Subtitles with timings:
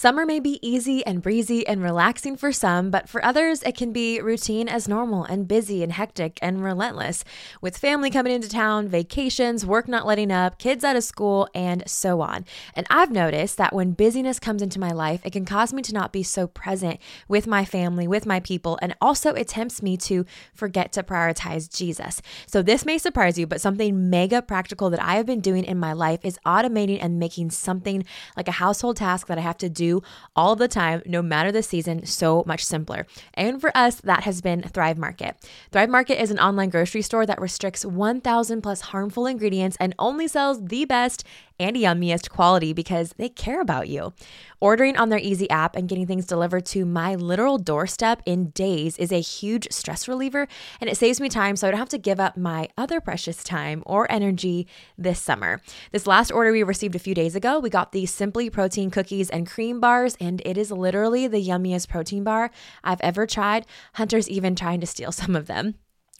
[0.00, 3.92] Summer may be easy and breezy and relaxing for some, but for others, it can
[3.92, 7.22] be routine as normal and busy and hectic and relentless,
[7.60, 11.82] with family coming into town, vacations, work not letting up, kids out of school, and
[11.86, 12.46] so on.
[12.74, 15.92] And I've noticed that when busyness comes into my life, it can cause me to
[15.92, 16.98] not be so present
[17.28, 20.24] with my family, with my people, and also it tempts me to
[20.54, 22.22] forget to prioritize Jesus.
[22.46, 25.76] So this may surprise you, but something mega practical that I have been doing in
[25.76, 28.02] my life is automating and making something
[28.34, 29.89] like a household task that I have to do
[30.36, 33.06] all the time, no matter the season, so much simpler.
[33.34, 35.36] And for us, that has been Thrive Market.
[35.72, 40.28] Thrive Market is an online grocery store that restricts 1,000 plus harmful ingredients and only
[40.28, 41.24] sells the best
[41.60, 44.12] and yummiest quality because they care about you.
[44.60, 48.98] Ordering on their easy app and getting things delivered to my literal doorstep in days
[48.98, 50.48] is a huge stress reliever
[50.80, 53.44] and it saves me time so I don't have to give up my other precious
[53.44, 54.66] time or energy
[54.98, 55.60] this summer.
[55.92, 59.30] This last order we received a few days ago, we got the Simply Protein cookies
[59.30, 62.50] and cream bars, and it is literally the yummiest protein bar
[62.82, 63.66] I've ever tried.
[63.94, 65.74] Hunter's even trying to steal some of them.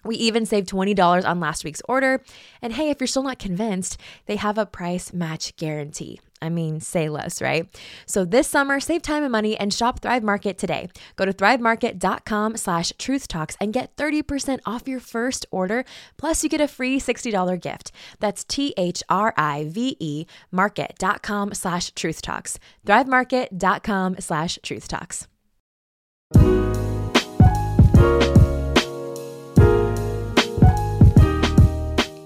[0.05, 2.23] We even saved $20 on last week's order.
[2.62, 6.20] And hey, if you're still not convinced, they have a price match guarantee.
[6.43, 7.67] I mean, say less, right?
[8.06, 10.89] So this summer, save time and money and shop Thrive Market today.
[11.17, 15.84] Go to thrivemarket.com slash truth talks and get 30% off your first order.
[16.17, 17.93] Plus, you get a free $60 gift.
[18.21, 22.59] That's T-H-R-I-V-E market.com slash truth talks.
[22.87, 24.89] Thrivemarket.com slash truth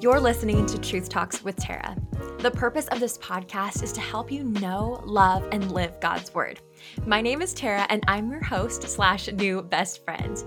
[0.05, 1.97] You're listening to Truth Talks with Tara.
[2.41, 6.61] The purpose of this podcast is to help you know, love, and live God's Word.
[7.07, 10.45] My name is Tara, and I'm your host slash new best friend.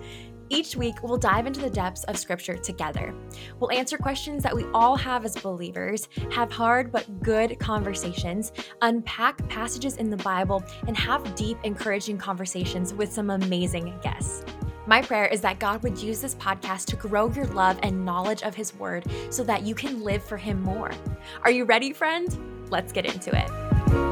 [0.49, 3.15] Each week, we'll dive into the depths of Scripture together.
[3.59, 8.51] We'll answer questions that we all have as believers, have hard but good conversations,
[8.83, 14.45] unpack passages in the Bible, and have deep, encouraging conversations with some amazing guests.
[14.87, 18.41] My prayer is that God would use this podcast to grow your love and knowledge
[18.41, 20.91] of His Word so that you can live for Him more.
[21.43, 22.69] Are you ready, friend?
[22.71, 24.06] Let's get into it.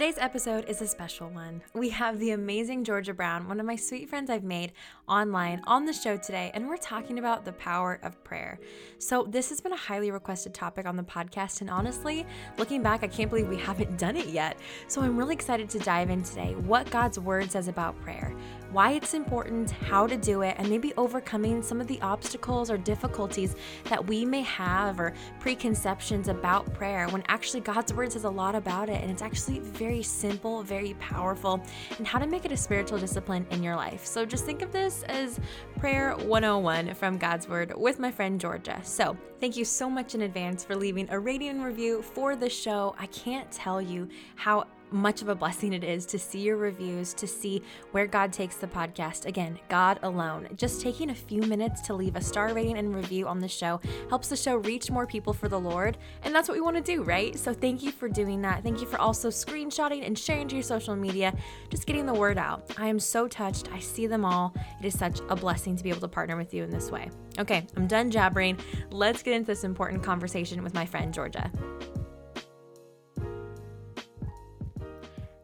[0.00, 1.60] Today's episode is a special one.
[1.74, 4.72] We have the amazing Georgia Brown, one of my sweet friends I've made
[5.06, 8.58] online, on the show today, and we're talking about the power of prayer.
[8.98, 12.24] So, this has been a highly requested topic on the podcast, and honestly,
[12.56, 14.56] looking back, I can't believe we haven't done it yet.
[14.88, 18.34] So, I'm really excited to dive in today what God's word says about prayer,
[18.72, 22.78] why it's important, how to do it, and maybe overcoming some of the obstacles or
[22.78, 28.30] difficulties that we may have or preconceptions about prayer when actually God's word says a
[28.30, 31.60] lot about it, and it's actually very simple, very powerful,
[31.98, 34.06] and how to make it a spiritual discipline in your life.
[34.06, 35.40] So just think of this as
[35.78, 38.80] prayer 101 from God's Word with my friend Georgia.
[38.84, 42.48] So thank you so much in advance for leaving a rating and review for the
[42.48, 42.94] show.
[42.98, 47.14] I can't tell you how much of a blessing it is to see your reviews,
[47.14, 47.62] to see
[47.92, 49.26] where God takes the podcast.
[49.26, 50.48] Again, God alone.
[50.56, 53.80] Just taking a few minutes to leave a star rating and review on the show
[54.08, 55.98] helps the show reach more people for the Lord.
[56.22, 57.38] And that's what we want to do, right?
[57.38, 58.62] So thank you for doing that.
[58.62, 61.34] Thank you for also screenshotting and sharing to your social media,
[61.68, 62.70] just getting the word out.
[62.76, 63.70] I am so touched.
[63.72, 64.54] I see them all.
[64.80, 67.10] It is such a blessing to be able to partner with you in this way.
[67.38, 68.58] Okay, I'm done jabbering.
[68.90, 71.50] Let's get into this important conversation with my friend Georgia.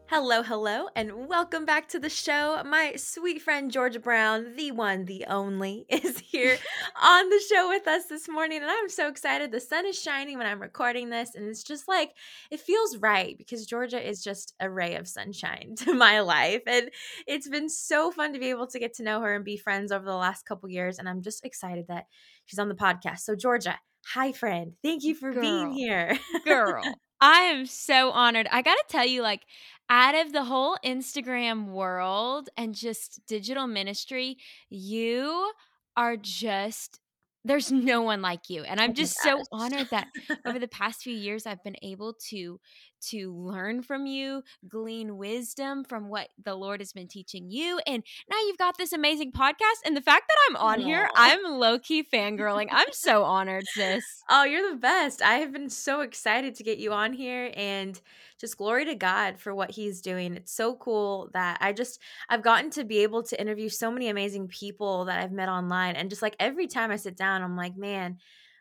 [0.09, 2.61] Hello, hello, and welcome back to the show.
[2.65, 6.57] My sweet friend Georgia Brown, the one, the only, is here
[7.03, 8.61] on the show with us this morning.
[8.61, 9.51] And I'm so excited.
[9.51, 12.13] The sun is shining when I'm recording this, and it's just like
[12.49, 16.61] it feels right because Georgia is just a ray of sunshine to my life.
[16.65, 16.89] And
[17.27, 19.91] it's been so fun to be able to get to know her and be friends
[19.91, 20.99] over the last couple years.
[20.99, 22.05] And I'm just excited that
[22.45, 23.19] she's on the podcast.
[23.19, 24.71] So, Georgia, hi, friend.
[24.81, 26.17] Thank you for girl, being here.
[26.45, 26.81] girl.
[27.19, 28.47] I am so honored.
[28.51, 29.41] I got to tell you, like,
[29.89, 34.37] out of the whole Instagram world and just digital ministry,
[34.69, 35.51] you
[35.95, 36.99] are just
[37.45, 40.07] there's no one like you and i'm just so honored that
[40.45, 42.59] over the past few years i've been able to
[43.01, 48.03] to learn from you glean wisdom from what the lord has been teaching you and
[48.29, 50.85] now you've got this amazing podcast and the fact that i'm on Aww.
[50.85, 55.69] here i'm low-key fangirling i'm so honored sis oh you're the best i have been
[55.69, 58.01] so excited to get you on here and
[58.39, 60.35] just glory to God for what he's doing.
[60.35, 64.09] It's so cool that I just I've gotten to be able to interview so many
[64.09, 67.57] amazing people that I've met online and just like every time I sit down I'm
[67.57, 68.17] like, man,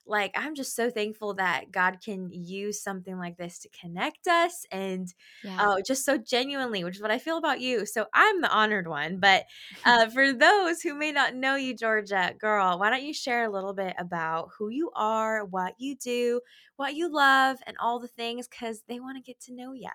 [0.07, 4.65] like I'm just so thankful that God can use something like this to connect us
[4.71, 5.13] and
[5.45, 5.61] yeah.
[5.61, 7.87] uh, just so genuinely, which is what I feel about you.
[7.87, 9.19] So I'm the honored one.
[9.19, 9.45] But
[9.85, 13.53] uh, for those who may not know you, Georgia, girl, why don't you share a
[13.53, 16.41] little bit about who you are, what you do,
[16.77, 19.91] what you love, and all the things because they want to get to know you.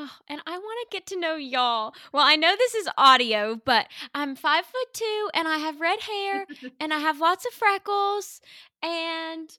[0.00, 1.92] Oh, and I want to get to know y'all.
[2.12, 5.98] Well, I know this is audio, but I'm five foot two and I have red
[6.02, 6.46] hair
[6.80, 8.40] and I have lots of freckles
[8.80, 9.50] and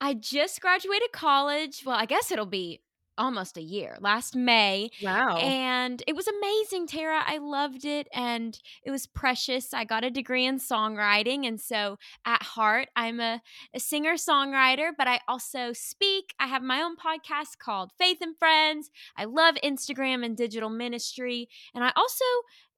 [0.00, 1.82] I just graduated college.
[1.84, 2.80] Well, I guess it'll be
[3.18, 4.90] almost a year last May.
[5.02, 5.36] Wow.
[5.36, 7.22] And it was amazing, Tara.
[7.24, 9.74] I loved it and it was precious.
[9.74, 11.46] I got a degree in songwriting.
[11.46, 13.42] And so at heart, I'm a,
[13.74, 16.34] a singer songwriter, but I also speak.
[16.38, 18.90] I have my own podcast called Faith and Friends.
[19.16, 21.48] I love Instagram and digital ministry.
[21.74, 22.24] And I also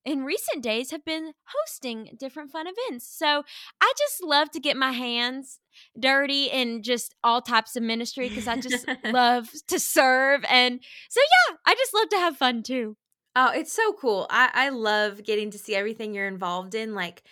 [0.05, 3.07] in recent days have been hosting different fun events.
[3.09, 3.43] So
[3.81, 5.61] I just love to get my hands
[5.99, 10.45] dirty and just all types of ministry because I just love to serve.
[10.49, 12.97] And so, yeah, I just love to have fun too.
[13.37, 14.27] Oh, it's so cool.
[14.31, 16.95] I, I love getting to see everything you're involved in.
[16.95, 17.23] Like,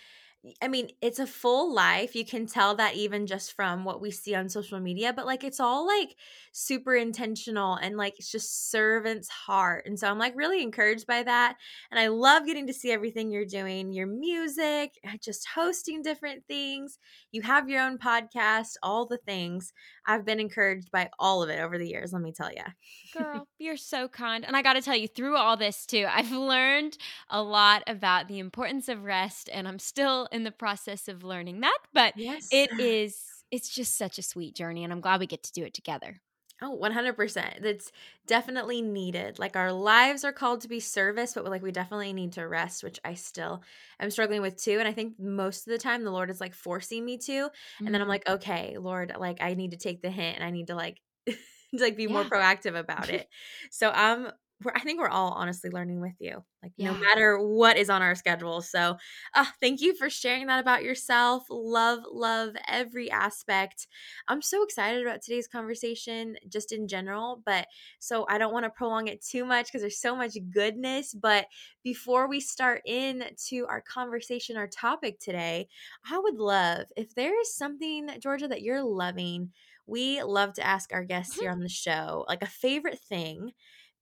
[0.61, 2.15] I mean, it's a full life.
[2.15, 5.41] You can tell that even just from what we see on social media, but like
[5.45, 6.17] it's all like
[6.51, 9.85] super intentional and like it's just servant's heart.
[9.85, 11.55] And so I'm like really encouraged by that.
[11.91, 16.99] And I love getting to see everything you're doing your music, just hosting different things.
[17.31, 19.71] You have your own podcast, all the things.
[20.05, 22.63] I've been encouraged by all of it over the years, let me tell you.
[23.17, 24.45] Girl, you're so kind.
[24.45, 26.97] And I got to tell you, through all this too, I've learned
[27.29, 31.61] a lot about the importance of rest, and I'm still in the process of learning
[31.61, 31.77] that.
[31.93, 32.47] But yes.
[32.51, 33.17] it is,
[33.51, 36.21] it's just such a sweet journey, and I'm glad we get to do it together.
[36.61, 37.61] Oh, 100%.
[37.61, 37.91] That's
[38.25, 39.39] definitely needed.
[39.39, 42.83] Like our lives are called to be service, but like we definitely need to rest,
[42.83, 43.63] which I still
[43.99, 44.77] am struggling with too.
[44.79, 47.31] And I think most of the time the Lord is like forcing me to.
[47.31, 47.85] Mm-hmm.
[47.85, 48.09] And then I'm mm-hmm.
[48.09, 51.01] like, okay, Lord, like I need to take the hint and I need to like
[51.73, 52.11] like be yeah.
[52.11, 53.27] more proactive about it.
[53.71, 54.27] so I'm
[54.73, 56.91] I think we're all honestly learning with you, like yeah.
[56.91, 58.61] no matter what is on our schedule.
[58.61, 58.97] So,
[59.33, 61.43] uh, thank you for sharing that about yourself.
[61.49, 63.87] Love, love every aspect.
[64.27, 67.41] I'm so excited about today's conversation, just in general.
[67.45, 67.67] But
[67.99, 71.13] so I don't want to prolong it too much because there's so much goodness.
[71.13, 71.47] But
[71.83, 75.67] before we start into our conversation, our topic today,
[76.09, 79.51] I would love if there is something, Georgia, that you're loving.
[79.85, 81.57] We love to ask our guests here mm-hmm.
[81.57, 83.51] on the show, like a favorite thing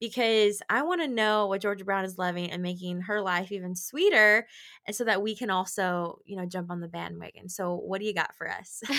[0.02, 3.76] because I want to know what Georgia Brown is loving and making her life even
[3.76, 4.48] sweeter,
[4.84, 7.48] and so that we can also, you know, jump on the bandwagon.
[7.48, 8.82] So, what do you got for us?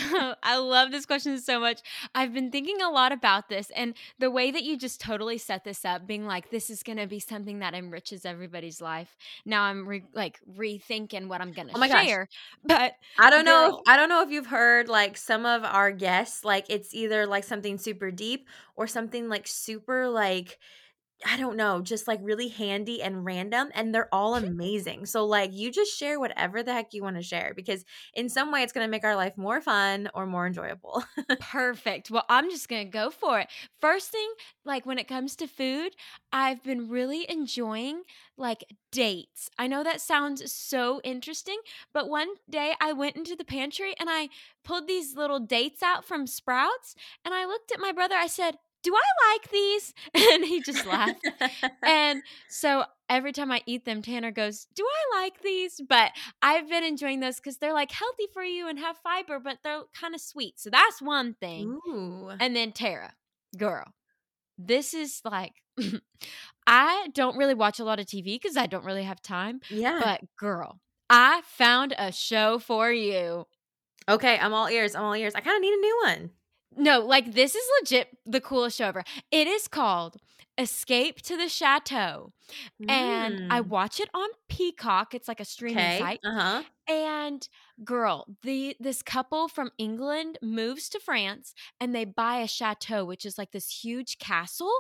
[0.44, 1.82] I love this question so much.
[2.16, 5.66] I've been thinking a lot about this, and the way that you just totally set
[5.66, 9.18] this up, being like, this is going to be something that enriches everybody's life.
[9.46, 12.30] Now I'm re- like rethinking what I'm going to oh share,
[12.66, 12.80] gosh.
[12.80, 13.76] but I don't girl- know.
[13.80, 17.28] If, I don't know if you've heard like some of our guests, like it's either
[17.28, 18.48] like something super deep
[18.78, 20.60] or something like super like
[21.26, 25.06] I don't know, just like really handy and random, and they're all amazing.
[25.06, 28.52] So, like, you just share whatever the heck you want to share because in some
[28.52, 31.04] way it's going to make our life more fun or more enjoyable.
[31.40, 32.12] Perfect.
[32.12, 33.48] Well, I'm just going to go for it.
[33.80, 34.30] First thing,
[34.66, 35.96] like, when it comes to food,
[36.32, 38.04] I've been really enjoying
[38.38, 39.50] like dates.
[39.58, 41.60] I know that sounds so interesting,
[41.94, 44.30] but one day I went into the pantry and I
[44.64, 48.16] pulled these little dates out from Sprouts and I looked at my brother.
[48.16, 49.94] I said, do I like these?
[50.34, 51.28] And he just laughed.
[51.84, 55.82] and so every time I eat them, Tanner goes, Do I like these?
[55.88, 59.60] But I've been enjoying those because they're like healthy for you and have fiber, but
[59.64, 60.60] they're kind of sweet.
[60.60, 61.80] So that's one thing.
[61.88, 62.32] Ooh.
[62.40, 63.14] And then Tara,
[63.58, 63.94] girl,
[64.58, 65.54] this is like,
[66.68, 69.62] I don't really watch a lot of TV because I don't really have time.
[69.70, 70.00] Yeah.
[70.02, 73.46] But girl, I found a show for you.
[74.08, 74.96] Okay, I'm all ears.
[74.96, 75.34] I'm all ears.
[75.36, 76.30] I kind of need a new one.
[76.78, 79.04] No, like this is legit the coolest show ever.
[79.32, 80.18] It is called
[80.58, 82.32] Escape to the Chateau.
[82.82, 82.92] Mm.
[82.92, 83.68] And I mm.
[83.68, 85.14] watch it on Peacock.
[85.16, 86.00] It's like a streaming okay.
[86.00, 86.20] site.
[86.24, 86.64] Uh-huh.
[86.86, 87.48] And
[87.86, 93.26] girl, the this couple from England moves to France and they buy a chateau, which
[93.26, 94.74] is like this huge castle,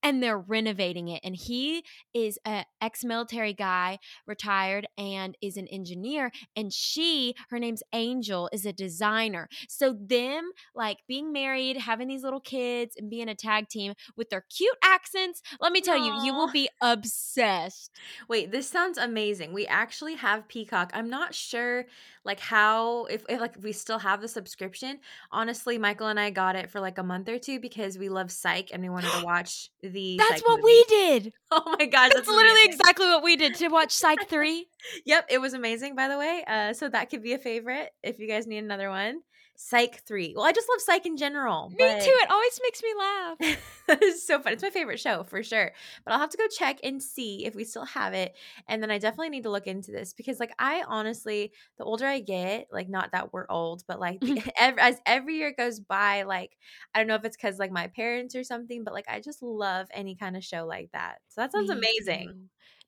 [0.00, 1.20] and they're renovating it.
[1.24, 1.82] And he
[2.14, 6.30] is an ex-military guy, retired, and is an engineer.
[6.54, 9.48] And she, her name's Angel, is a designer.
[9.68, 14.30] So them like being married, having these little kids, and being a tag team with
[14.30, 15.42] their cute accents.
[15.60, 16.06] Let me tell Aww.
[16.20, 17.90] you, you will be obsessed.
[18.28, 19.17] Wait, this sounds amazing.
[19.52, 20.90] We actually have Peacock.
[20.94, 21.86] I'm not sure
[22.24, 25.00] like how if, if like we still have the subscription.
[25.32, 28.30] Honestly, Michael and I got it for like a month or two because we love
[28.30, 31.32] Psych and we wanted to watch the That's what we did.
[31.50, 34.66] Oh my gosh, that's, that's literally exactly what we did to watch Psych 3.
[35.06, 36.44] yep, it was amazing by the way.
[36.46, 39.20] Uh so that could be a favorite if you guys need another one.
[39.60, 40.34] Psych 3.
[40.36, 41.68] Well, I just love Psych in general.
[41.70, 42.12] Me but- too.
[42.12, 43.36] It always makes me laugh.
[43.88, 44.52] it's so fun.
[44.52, 45.72] It's my favorite show for sure.
[46.04, 48.36] But I'll have to go check and see if we still have it.
[48.68, 52.06] And then I definitely need to look into this because, like, I honestly, the older
[52.06, 54.22] I get, like, not that we're old, but like,
[54.60, 56.56] every, as every year goes by, like,
[56.94, 59.42] I don't know if it's because like my parents or something, but like, I just
[59.42, 61.16] love any kind of show like that.
[61.30, 62.28] So that sounds Me amazing.
[62.28, 62.34] too.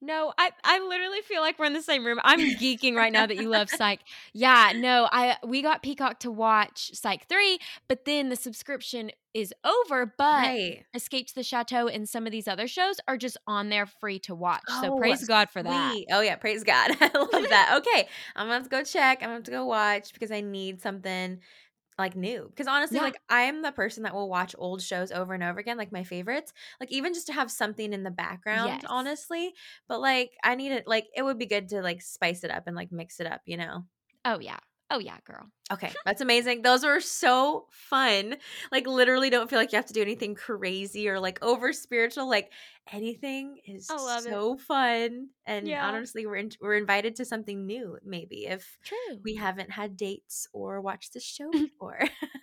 [0.03, 2.19] No, I I literally feel like we're in the same room.
[2.25, 4.01] I'm geeking right now that you love Psych.
[4.33, 9.53] Yeah, no, I we got Peacock to watch Psych 3, but then the subscription is
[9.65, 10.85] over, but Right.
[10.95, 14.19] Escape to the Chateau and some of these other shows are just on there free
[14.21, 14.63] to watch.
[14.67, 15.93] so Oh, praise God for that.
[15.93, 16.07] Sweet.
[16.11, 16.97] Oh yeah, praise God.
[17.01, 17.75] I love that.
[17.81, 19.23] Okay, I'm gonna to go check.
[19.23, 21.39] I'm gonna to go watch because I need something
[22.01, 22.47] like new.
[22.49, 23.05] Because honestly, Yeah.
[23.05, 25.93] like I am the person that will watch old shows over and over again, like
[25.93, 26.53] my favorites.
[26.81, 28.85] Like even just to have something in the background, Yes.
[28.89, 29.55] honestly.
[29.89, 30.87] But like I need it.
[30.87, 33.43] Like it would be good to like spice it up and like mix it up.
[33.47, 33.85] You know.
[34.25, 34.59] Oh yeah.
[34.93, 35.47] Oh yeah, girl.
[35.73, 36.63] Okay, that's amazing.
[36.63, 38.37] Those were so fun.
[38.73, 42.29] Like literally don't feel like you have to do anything crazy or like over spiritual.
[42.29, 42.51] Like
[42.93, 44.31] anything is love it.
[44.31, 45.29] so fun.
[45.47, 45.87] And Yeah.
[45.87, 49.19] honestly, we're in, we're invited to something new maybe if True.
[49.25, 52.01] we haven't had dates or watched the show before.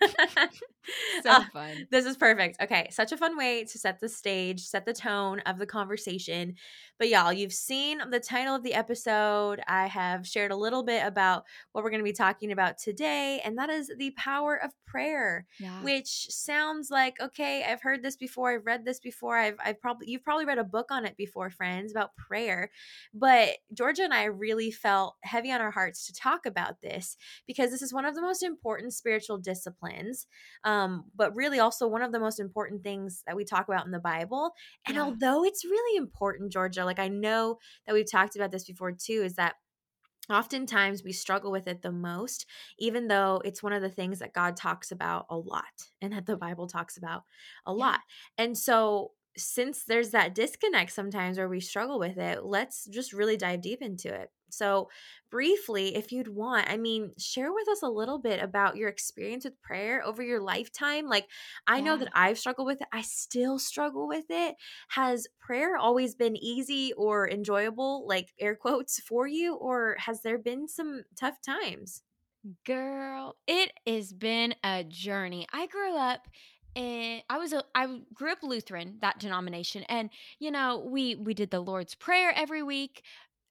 [1.22, 1.86] so Ah, fun.
[1.90, 2.60] this is perfect.
[2.62, 6.54] Okay, such a fun way to set the stage, set the tone of the conversation.
[6.98, 9.60] But y'all, you've seen the title of the episode.
[9.68, 13.40] I have shared a little bit about what we're going to be talking about today,
[13.44, 15.82] and that is the power of prayer, Yeah.
[15.82, 19.36] which sounds like okay, I've heard this before, I've read this before.
[19.36, 22.70] I've I've probably you've probably read a book on it before, friends, about prayer.
[23.14, 27.16] But Georgia and I really felt heavy on our hearts to talk about this
[27.46, 30.26] because this is one of the most important spiritual disciplines
[30.64, 33.92] um, but really also one of the most important things that we talk about in
[33.92, 34.52] the Bible.
[34.86, 34.98] And Yeah.
[34.98, 39.22] although it's really important, Georgia, like I know that we've talked about this before too,
[39.24, 39.56] is that
[40.30, 42.46] oftentimes we struggle with it the most,
[42.78, 46.26] even though it's one of the things that God talks about a lot and that
[46.26, 47.24] the Bible talks about
[47.66, 48.00] a lot.
[48.36, 53.36] And so since there's that disconnect sometimes where we struggle with it, let's just really
[53.36, 54.30] dive deep into it.
[54.50, 54.88] So,
[55.30, 59.44] briefly, if you'd want, I mean, share with us a little bit about your experience
[59.44, 61.06] with prayer over your lifetime.
[61.06, 61.28] Like,
[61.66, 64.56] I know that I've struggled with it, I still struggle with it.
[64.90, 70.38] Has prayer always been easy or enjoyable, like air quotes, for you, or has there
[70.38, 72.02] been some tough times?
[72.64, 75.46] Girl, it has been a journey.
[75.52, 76.28] I grew up
[76.78, 79.84] and I was a I grew up Lutheran, that denomination.
[79.84, 83.02] And you know, we we did the Lord's Prayer every week.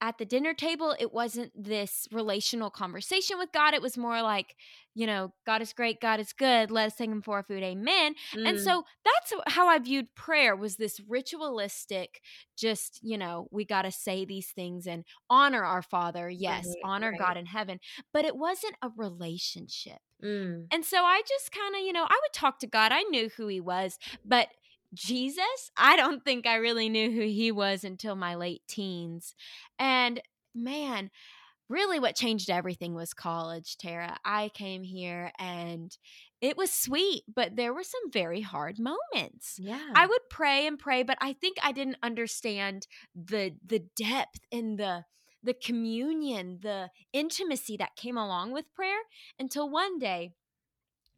[0.02, 3.74] At the dinner table, it wasn't this relational conversation with God.
[3.74, 4.56] It was more like,
[4.96, 6.72] you know, God is great, God is good.
[6.72, 7.64] Let us thank him for our food.
[7.64, 8.16] Amen.
[8.46, 12.22] And Mm, so that's how I viewed prayer was this ritualistic,
[12.58, 16.30] just, you know, we got to say these things and honor our Father.
[16.30, 17.20] Yes, Right, honor right.
[17.20, 17.80] God in heaven.
[18.14, 20.00] But it wasn't a relationship.
[20.24, 22.92] Mm, And so I just kind of, you know, I would talk to God.
[22.92, 24.50] I knew who he was, but
[24.94, 29.36] Jesus, I don't think I really knew who he was until my late teens.
[29.78, 30.22] And
[30.56, 31.12] man,
[31.70, 34.18] really what changed everything was college, Tara.
[34.24, 35.96] I came here and
[36.42, 39.60] it was sweet, but there were some very hard moments.
[39.60, 39.80] yeah.
[39.96, 44.78] I would pray and pray, but I think I didn't understand the the depth and
[44.78, 45.06] the
[45.44, 49.00] the communion, the intimacy that came along with prayer
[49.40, 50.32] until one day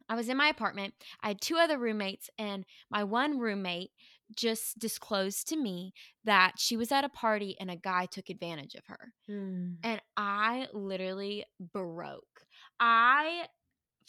[0.08, 0.94] I was in my apartment.
[1.22, 3.92] I had two other roommates, and my one roommate
[4.34, 5.92] just disclosed to me
[6.24, 9.12] that she was at a party and a guy took advantage of her.
[9.28, 12.44] Mm, And I literally broke.
[12.80, 13.46] I,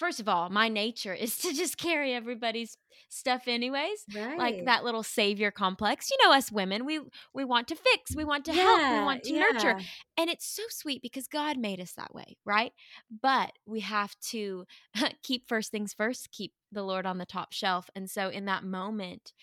[0.02, 2.76] first of all, my nature is to just carry everybody's
[3.08, 4.06] stuff, anyways.
[4.16, 4.38] right.
[4.38, 6.10] Like that little savior complex.
[6.10, 7.00] You know, us women, we
[7.34, 9.80] we want to fix, we want to help, we want to nurture.
[10.18, 12.74] And it's so sweet because God made us that way, right?
[13.22, 14.66] But we have to
[15.24, 17.90] keep first things first, keep the Lord on the top shelf.
[17.96, 19.34] And so in that moment,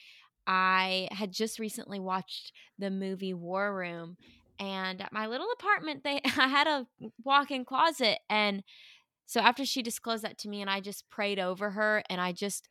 [0.46, 4.16] I had just recently watched the movie War Room
[4.58, 6.86] and at my little apartment they I had a
[7.22, 8.62] walk-in closet and
[9.28, 12.32] so after she disclosed that to me and I just prayed over her and I
[12.32, 12.68] just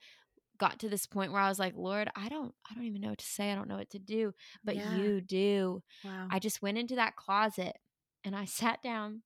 [0.58, 3.10] got to this point where I was like, "Lord, I don't I don't even know
[3.10, 3.52] what to say.
[3.52, 4.34] I don't know what to do,
[4.64, 4.80] but Yeah.
[4.80, 6.32] you do." Wow.
[6.32, 7.78] I just went into that closet
[8.26, 9.24] and I sat down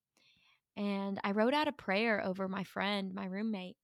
[0.77, 3.77] and I wrote out a prayer over my friend, my roommate,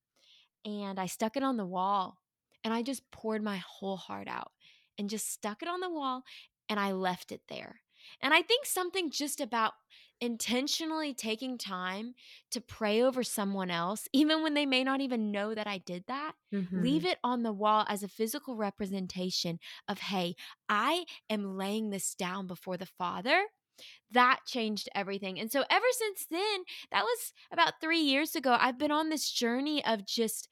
[0.66, 2.20] and I stuck it on the wall
[2.63, 4.51] and I just poured my whole heart out
[4.98, 6.24] and just stuck it on the wall
[6.70, 7.82] and I left it there.
[8.22, 9.74] And I think something just about
[10.20, 12.16] intentionally taking time
[12.52, 16.06] to pray over someone else, even when they may not even know that I did
[16.08, 16.34] that,
[16.74, 17.06] leave Mhm.
[17.06, 20.36] it on the wall as a physical representation of, hey,
[20.70, 23.48] I am laying this down before the Father
[24.12, 25.40] that changed everything.
[25.40, 29.30] And so ever since then, that was about 3 years ago, I've been on this
[29.32, 30.50] journey of just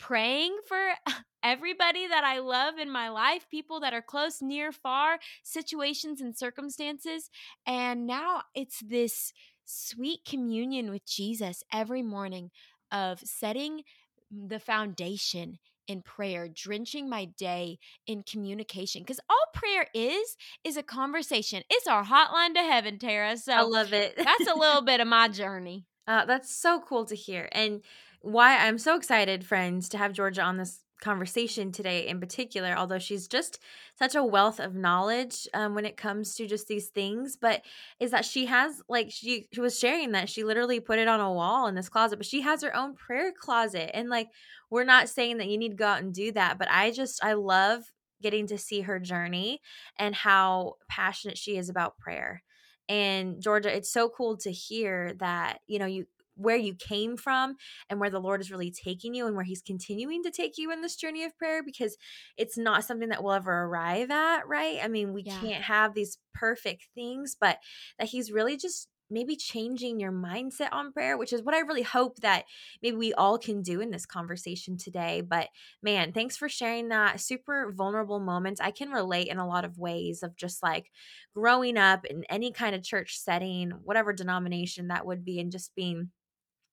[0.00, 0.80] praying for
[1.44, 6.36] everybody that I love in my life, people that are close, near, far, situations and
[6.36, 7.30] circumstances.
[7.66, 9.32] And now it's this
[9.64, 12.50] sweet communion with Jesus every morning
[12.90, 13.82] of setting
[14.30, 19.02] the foundation in prayer, drenching my day in communication.
[19.02, 21.62] Because all prayer is, is a conversation.
[21.68, 23.36] It's our hotline to heaven, Tara.
[23.36, 24.14] So I love it.
[24.16, 25.86] that's a little bit of my journey.
[26.08, 27.48] Uh, that's so cool to hear.
[27.52, 27.82] And
[28.20, 32.98] why I'm so excited, friends, to have Georgia on this conversation today in particular, although
[32.98, 33.58] she's just
[33.98, 37.62] such a wealth of knowledge um, when it comes to just these things, but
[37.98, 41.20] is that she has, like, she, she was sharing that she literally put it on
[41.20, 43.90] a wall in this closet, but she has her own prayer closet.
[43.94, 44.28] And, like,
[44.70, 47.24] we're not saying that you need to go out and do that, but I just,
[47.24, 47.84] I love
[48.20, 49.62] getting to see her journey
[49.96, 52.42] and how passionate she is about prayer.
[52.90, 56.06] And Georgia, it's so cool to hear that, you know, you
[56.40, 57.56] where you came from
[57.88, 60.70] and where the Lord is really taking you and where He's continuing to take you
[60.72, 61.96] in this journey of prayer because
[62.36, 64.78] it's not something that we'll ever arrive at, right?
[64.82, 65.38] I mean, we yeah.
[65.40, 67.58] can't have these perfect things, but
[67.98, 71.82] that He's really just maybe changing your mindset on prayer, which is what I really
[71.82, 72.44] hope that
[72.82, 75.20] maybe we all can do in this conversation today.
[75.20, 75.48] But
[75.82, 78.60] man, thanks for sharing that super vulnerable moment.
[78.62, 80.90] I can relate in a lot of ways of just like
[81.34, 85.74] growing up in any kind of church setting, whatever denomination that would be, and just
[85.74, 86.10] being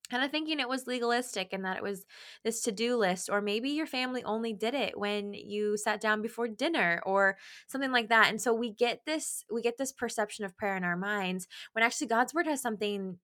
[0.10, 2.06] kind of thinking it was legalistic and that it was
[2.44, 6.48] this to-do list or maybe your family only did it when you sat down before
[6.48, 7.38] dinner or
[7.68, 8.30] something like that.
[8.30, 11.84] And so we get this we get this perception of prayer in our minds when
[11.84, 13.18] actually god's word has something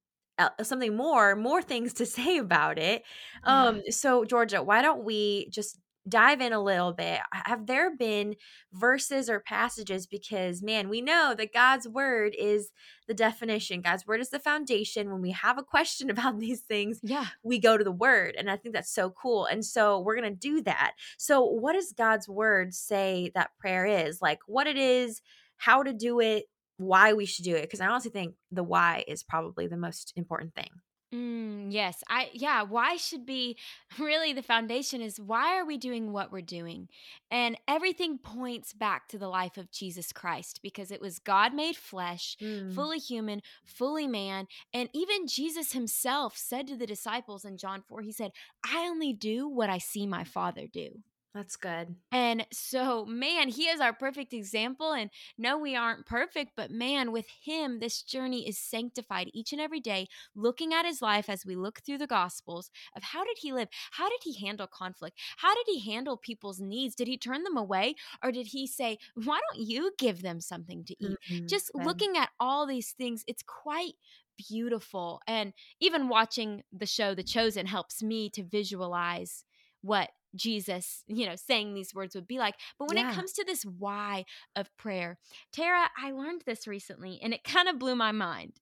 [0.62, 3.04] something more more things to say about it.
[3.44, 7.20] Um so georgia why don't we just dive in a little bit.
[7.32, 8.36] Have there been
[8.74, 10.06] verses or passages?
[10.06, 12.72] Because, man, we know that God's word is
[13.08, 15.12] the definition, God's word is the foundation.
[15.12, 18.36] When we have a question about these things, yeah, we go to the word.
[18.38, 19.46] And I think that's so cool.
[19.46, 20.94] And so we're going to do that.
[21.18, 24.22] So, what does God's word say that prayer is?
[24.22, 25.22] Like what it is,
[25.58, 26.46] how to do it,
[26.78, 27.64] why we should do it?
[27.64, 30.70] Because I honestly think the why is probably the most important thing.
[31.14, 32.04] Mm, yes.
[32.10, 33.58] I yeah, why should be
[34.00, 36.88] really the foundation is why are we doing what we're doing?
[37.30, 41.76] And everything points back to the life of Jesus Christ because it was God made
[41.76, 42.74] flesh, mm.
[42.74, 48.02] fully human, fully man, and even Jesus himself said to the disciples in John 4,
[48.02, 48.32] he said,
[48.66, 51.96] "I only do what I see my Father do." That's good.
[52.12, 54.94] And so, man, he is our perfect example.
[54.94, 59.60] And no, we aren't perfect, but man, with him, this journey is sanctified each and
[59.60, 63.38] every day, looking at his life as we look through the gospels of how did
[63.40, 63.68] he live?
[63.94, 65.18] How did he handle conflict?
[65.38, 66.94] How did he handle people's needs?
[66.94, 67.96] Did he turn them away?
[68.24, 71.18] Or did he say, why don't you give them something to eat?
[71.32, 71.48] Mm-hmm.
[71.48, 73.94] Just looking at all these things, it's quite
[74.38, 75.20] beautiful.
[75.28, 79.46] And even watching the show The Chosen helps me to visualize
[79.82, 82.56] what Jesus, you know, saying these words would be like.
[82.78, 83.12] But when yeah.
[83.12, 85.18] it comes to this why of prayer,
[85.52, 88.60] Tara, I learned this recently and it kind of blew my mind.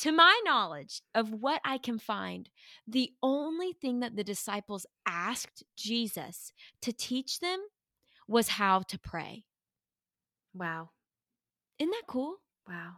[0.00, 2.50] To my knowledge of what I can find,
[2.86, 7.60] the only thing that the disciples asked Jesus to teach them
[8.28, 9.44] was how to pray.
[10.52, 10.90] Wow.
[11.78, 12.36] Isn't that cool?
[12.68, 12.96] Wow.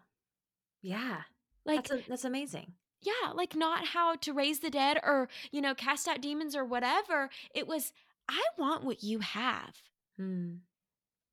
[0.83, 1.19] Yeah.
[1.65, 5.61] Like that's, a, that's amazing yeah, like not how to raise the dead or, you
[5.61, 7.31] know, cast out demons or whatever.
[7.55, 7.93] It was,
[8.29, 9.83] I want what you have.
[10.17, 10.57] Hmm.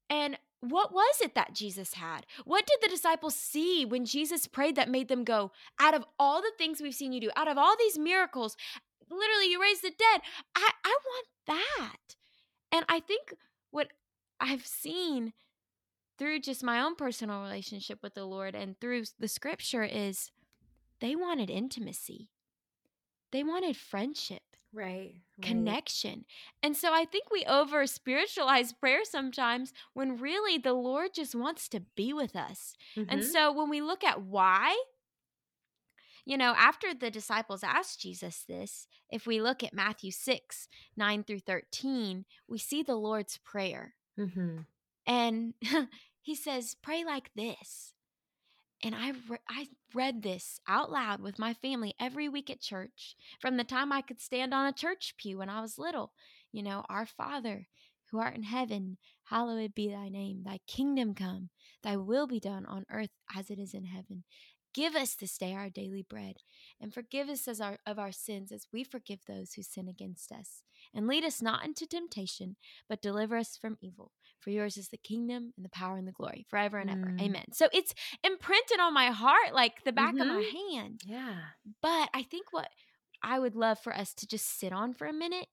[0.10, 2.26] And what was it that Jesus had?
[2.44, 6.42] What did the disciples see when Jesus prayed that made them go, out of all
[6.42, 8.56] the things we've seen you do, out of all these miracles,
[9.10, 10.22] literally you raised the dead,
[10.56, 12.16] I, I want that.
[12.72, 13.34] And I think
[13.72, 13.90] what
[14.40, 15.34] I've seen
[16.18, 20.32] through just my own personal relationship with the Lord and through the scripture is
[21.02, 22.30] they wanted intimacy.
[23.32, 24.42] They wanted friendship.
[24.74, 26.26] Right, Connection.
[26.62, 31.70] And so I think we over spiritualize prayer sometimes when really the Lord just wants
[31.70, 32.76] to be with us.
[32.98, 33.10] Mm-hmm.
[33.10, 34.78] And so when we look at why,
[36.26, 41.24] you know, after the disciples asked Jesus this, if we look at Matthew 6, 9
[41.24, 43.96] through 13, we see the Lord's Prayer.
[44.20, 44.58] Mm-hmm.
[45.08, 45.54] And
[46.22, 47.94] he says, Pray like this
[48.84, 53.16] and I, re- I read this out loud with my family every week at church
[53.40, 56.12] from the time I could stand on a church pew when I was little.
[56.52, 57.68] You know, Our Father,
[58.12, 60.44] who art in heaven, hallowed be thy name.
[60.46, 61.50] Thy kingdom come,
[61.84, 64.24] thy will be done on earth as it is in heaven.
[64.76, 66.36] Give us this day our daily bread,
[66.82, 70.32] and forgive us as our, of our sins as we forgive those who sin against
[70.34, 70.64] us.
[70.94, 72.58] And lead us not into temptation,
[72.90, 74.12] but deliver us from evil.
[74.40, 77.06] For yours is the kingdom and the power and the glory forever and ever.
[77.18, 77.22] Mm.
[77.22, 77.46] Amen.
[77.54, 80.76] So it's imprinted on my heart like the back of my Mm-hmm.
[80.76, 81.02] hand.
[81.06, 81.36] Yeah.
[81.82, 82.68] But I think what
[83.24, 85.48] I would love for us to just sit on for a minute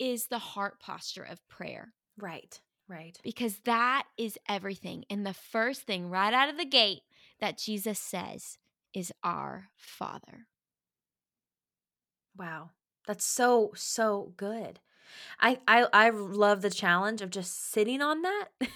[0.00, 2.60] is the heart posture of prayer Right.
[2.88, 3.16] Right.
[3.22, 5.04] because that is everything.
[5.08, 7.02] And the first thing right out of the gate
[7.40, 8.58] that Jesus says
[8.94, 10.46] is our Father.
[12.36, 12.70] Wow.
[13.06, 14.80] That's so so good.
[15.40, 18.48] I I I love the challenge of just sitting on that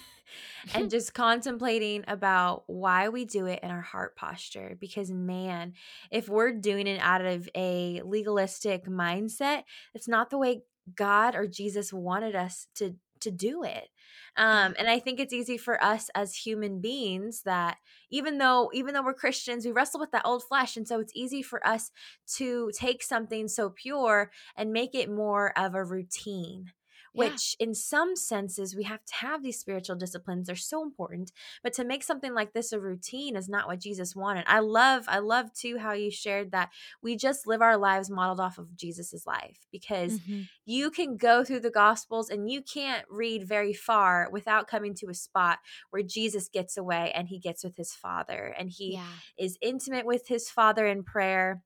[0.73, 5.73] and just contemplating about why we do it in our heart posture because man,
[6.11, 10.63] if we're doing it out of a legalistic mindset, it's not the way
[10.95, 13.89] God or Jesus wanted us to to do it.
[14.35, 17.77] Um, and I think it's easy for us as human beings that
[18.09, 21.13] even though even though we're Christians, we wrestle with that old flesh, and so it's
[21.15, 21.91] easy for us
[22.35, 26.71] to take something so pure and make it more of a routine
[27.15, 27.29] Yeah.
[27.29, 31.73] which in some senses we have to have these spiritual disciplines they're so important but
[31.73, 35.19] to make something like this a routine is not what jesus wanted i love i
[35.19, 36.69] love too how you shared that
[37.01, 40.47] we just live our lives modeled off of jesus's life because Mhm.
[40.65, 45.09] you can go through the gospels and you can't read very far without coming to
[45.09, 45.59] a spot
[45.91, 49.07] where jesus gets away and he gets with his father and he Yeah.
[49.37, 51.61] is intimate with his father in prayer.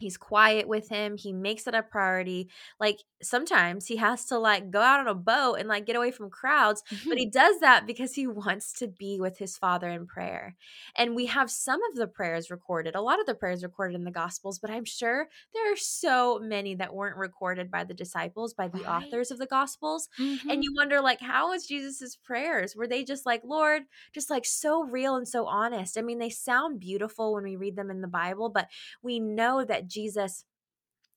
[0.00, 1.16] He's quiet with him.
[1.16, 2.50] He makes it a priority.
[2.80, 6.10] Like sometimes he has to like go out on a boat and like get away
[6.10, 10.06] from crowds, but he does that because he wants to be with his father in
[10.06, 10.56] prayer.
[10.96, 14.04] And we have some of the prayers recorded, a lot of the prayers recorded in
[14.04, 18.54] the gospels, but I'm sure there are so many that weren't recorded by the disciples,
[18.54, 18.86] by the Right.
[18.86, 20.48] authors of the gospels Mhm.
[20.48, 23.82] and you wonder like how was jesus's prayers were they just like lord
[24.12, 27.76] just like so real and so honest i mean they sound beautiful when we read
[27.76, 28.68] them in the bible but
[29.02, 30.44] we know that jesus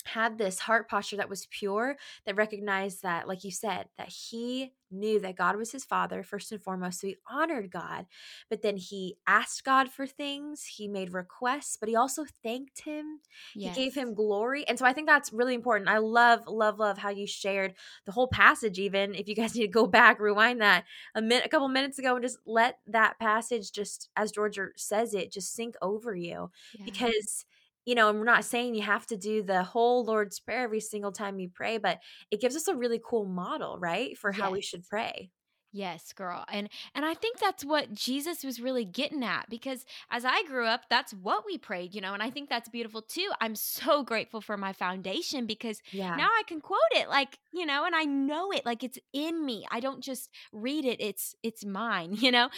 [0.06, 4.74] had this heart posture that was pure that recognized that like you said that he
[4.92, 8.06] knew that god was his father first and foremost so he honored god
[8.50, 13.20] but then he asked god for things he made requests but he also thanked him
[13.58, 16.98] he gave him glory and so i think that's really important i love love love
[16.98, 17.74] how you shared
[18.06, 20.84] the whole passage even if you guys need to go back rewind that
[21.16, 25.14] a minute a couple minutes ago and just let that passage just as georgia says
[25.14, 26.84] it just sink over you Yeah.
[26.86, 27.46] because
[27.86, 30.80] you know, and we're not saying you have to do the whole Lord's Prayer every
[30.80, 32.00] single time you pray, but
[32.32, 35.32] it gives us a really cool model, right, for how we should pray.
[35.76, 36.46] Yes, girl.
[36.50, 40.68] And and I think that's what Jesus was really getting at because as I grew
[40.68, 43.32] up, that's what we prayed, you know, and I think that's beautiful too.
[43.42, 46.16] I'm so grateful for my foundation because Yeah.
[46.16, 49.44] now I can quote it like, you know, and I know it like it's in
[49.44, 49.66] me.
[49.72, 52.50] I don't just read it, it's it's mine, you know.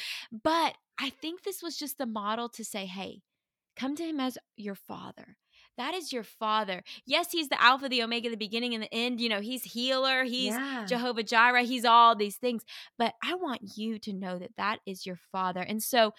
[0.44, 3.22] But I think this was just the model to say, "Hey,
[3.76, 5.38] come to him as your father."
[5.78, 6.84] That is your father.
[7.06, 9.20] Yes, he's the Alpha, the Omega, the beginning and the end.
[9.20, 10.86] You know, he's healer, he's yeah.
[10.86, 12.64] Jehovah Jireh, he's all these things.
[12.98, 15.60] But I want you to know that that is your father.
[15.62, 16.14] And so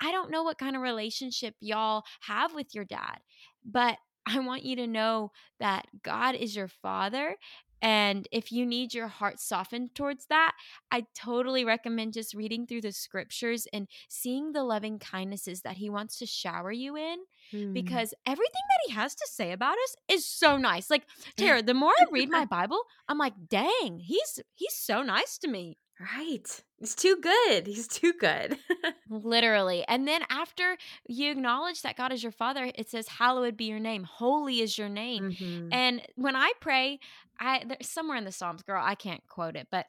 [0.00, 3.18] I don't know what kind of relationship y'all have with your dad,
[3.64, 7.36] but I want you to know that God is your father.
[7.82, 10.52] And if you need your heart softened towards that,
[10.90, 15.90] I totally recommend just reading through the scriptures and seeing the loving kindnesses that he
[15.90, 17.18] wants to shower you in
[17.50, 17.72] Hmm.
[17.74, 20.88] because everything that he has to say about us is so nice.
[20.88, 21.02] Like
[21.36, 25.48] Tara, the more I read my Bible, I'm like, dang, he's he's so nice to
[25.48, 25.76] me.
[26.16, 26.62] right.
[26.78, 27.66] He's too good.
[27.66, 28.58] He's too good.
[29.08, 29.84] Literally.
[29.86, 33.78] And then after you acknowledge that God is your father, it says, Hallowed be your
[33.78, 34.04] name.
[34.04, 35.30] Holy is your name.
[35.32, 35.68] Mhm.
[35.72, 36.98] And when I pray,
[37.40, 39.86] I there's somewhere in the Psalms, girl, I can't quote it, but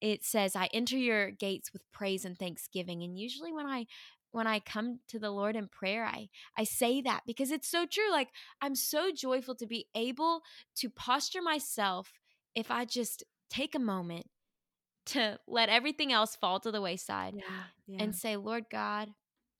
[0.00, 3.02] it says, I enter your gates with praise and thanksgiving.
[3.02, 3.86] And usually when I
[4.32, 7.86] when I come to the Lord in prayer, I I say that because it's so
[7.86, 8.10] true.
[8.10, 8.28] Like
[8.60, 10.42] I'm so joyful to be able
[10.76, 12.12] to posture myself
[12.54, 14.26] if I just take a moment
[15.04, 17.42] to let everything else fall to the wayside yeah.
[17.86, 18.02] Yeah.
[18.02, 19.08] and say, Lord God,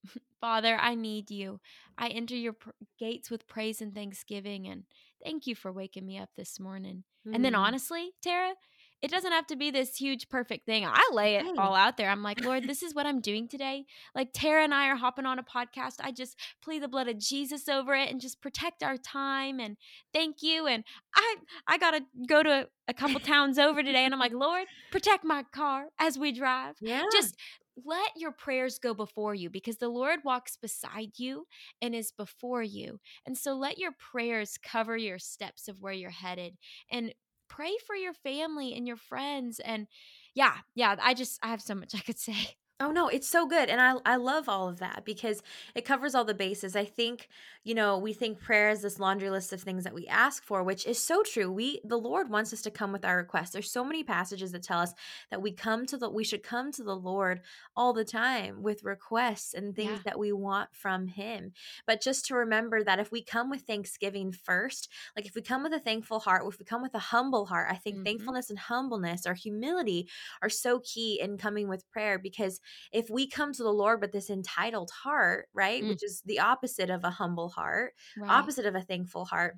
[0.40, 1.60] Father, I need you.
[1.98, 4.84] I enter your pr- gates with praise and thanksgiving, and
[5.24, 7.04] thank you for waking me up this morning.
[7.32, 7.58] And then, Mm.
[7.58, 8.54] honestly, Tara,
[9.00, 10.84] it doesn't have to be this huge, perfect thing.
[10.86, 12.08] I lay it all out there.
[12.08, 13.84] I'm like, Lord, this is what I'm doing today.
[14.14, 15.96] Like, Tara and I are hopping on a podcast.
[16.00, 19.58] I just plead the blood of Jesus over it and just protect our time.
[19.60, 19.76] And
[20.12, 20.66] thank you.
[20.68, 20.84] And
[21.16, 24.04] I, I got to go to a couple towns over today.
[24.04, 27.02] And I'm like, Lord, protect my car as we drive yeah.
[27.12, 27.36] just
[27.84, 31.46] let your prayers go before you because the Lord walks beside you
[31.80, 33.00] and is before you.
[33.26, 36.56] And so let your prayers cover your steps of where you're headed
[36.90, 37.14] and
[37.48, 39.60] pray for your family and your friends.
[39.60, 39.86] And
[40.34, 42.56] yeah, yeah, I just, I have so much I could say.
[42.80, 43.68] Oh no, it's so good.
[43.68, 45.40] And I I love all of that because
[45.76, 46.74] it covers all the bases.
[46.74, 47.28] I think,
[47.62, 50.64] you know, we think prayer is this laundry list of things that we ask for,
[50.64, 51.52] which is so true.
[51.52, 53.50] We the Lord wants us to come with our requests.
[53.50, 54.94] There's so many passages that tell us
[55.30, 57.42] that we come to the we should come to the Lord
[57.76, 60.02] all the time with requests and things Yeah.
[60.02, 61.52] that we want from him.
[61.86, 65.62] But just to remember that if we come with thanksgiving first, like if we come
[65.62, 68.02] with a thankful heart, if we come with a humble heart, I think Mhm.
[68.02, 70.08] thankfulness and humbleness or humility
[70.40, 72.60] are so key in coming with prayer because
[72.92, 76.40] if we come to the Lord with this entitled heart, right, Mm, which is the
[76.40, 78.52] opposite of a humble heart, right.
[78.52, 79.56] opposite of a thankful heart,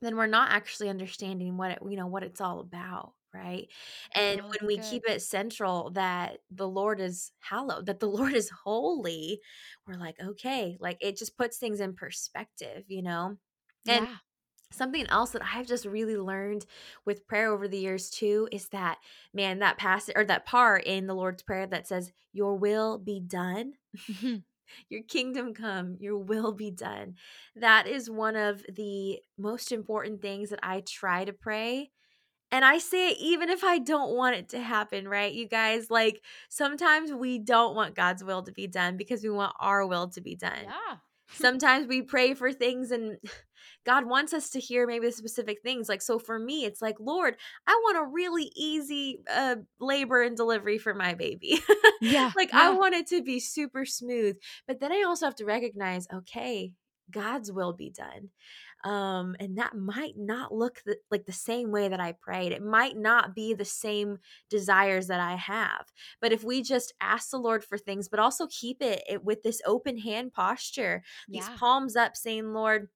[0.00, 3.68] then we're not actually understanding what it, you know, what it's all about, right?
[4.14, 4.82] And Oh, when we good.
[4.82, 9.40] keep it central that the Lord is hallowed, that the Lord is holy,
[9.86, 13.36] we're like, okay, like it just puts things in perspective, you know?
[13.88, 14.18] And Yeah.
[14.72, 16.66] Something else that I've just really learned
[17.04, 18.98] with prayer over the years too is that,
[19.32, 23.20] man, that passage or that part in the Lord's Prayer that says, Your will be
[23.20, 23.74] done,
[24.08, 24.42] Mhm.
[24.88, 27.16] your kingdom come, your will be done.
[27.56, 31.90] That is one of the most important things that I try to pray.
[32.50, 35.32] And I say it even if I don't want it to happen, right?
[35.32, 39.54] You guys, like sometimes we don't want God's will to be done because we want
[39.58, 40.64] our will to be done.
[40.64, 40.96] Yeah.
[41.34, 43.18] Sometimes we pray for things and
[43.84, 45.88] God wants us to hear maybe the specific things.
[45.88, 47.34] Like, so for me, it's like, Lord,
[47.66, 51.60] I want a really easy uh, labor and delivery for my baby.
[52.00, 52.30] Yeah.
[52.36, 54.36] like, I want it to be super smooth.
[54.68, 56.72] But then I also have to recognize, okay,
[57.10, 58.30] God's will be done.
[58.84, 62.50] Um, and that might not look the, like the same way that I prayed.
[62.52, 64.18] It might not be the same
[64.50, 65.86] desires that I have.
[66.20, 69.42] But if we just ask the Lord for things, but also keep it, it with
[69.44, 71.56] this open hand posture, these Yeah.
[71.56, 72.88] palms up, saying, Lord,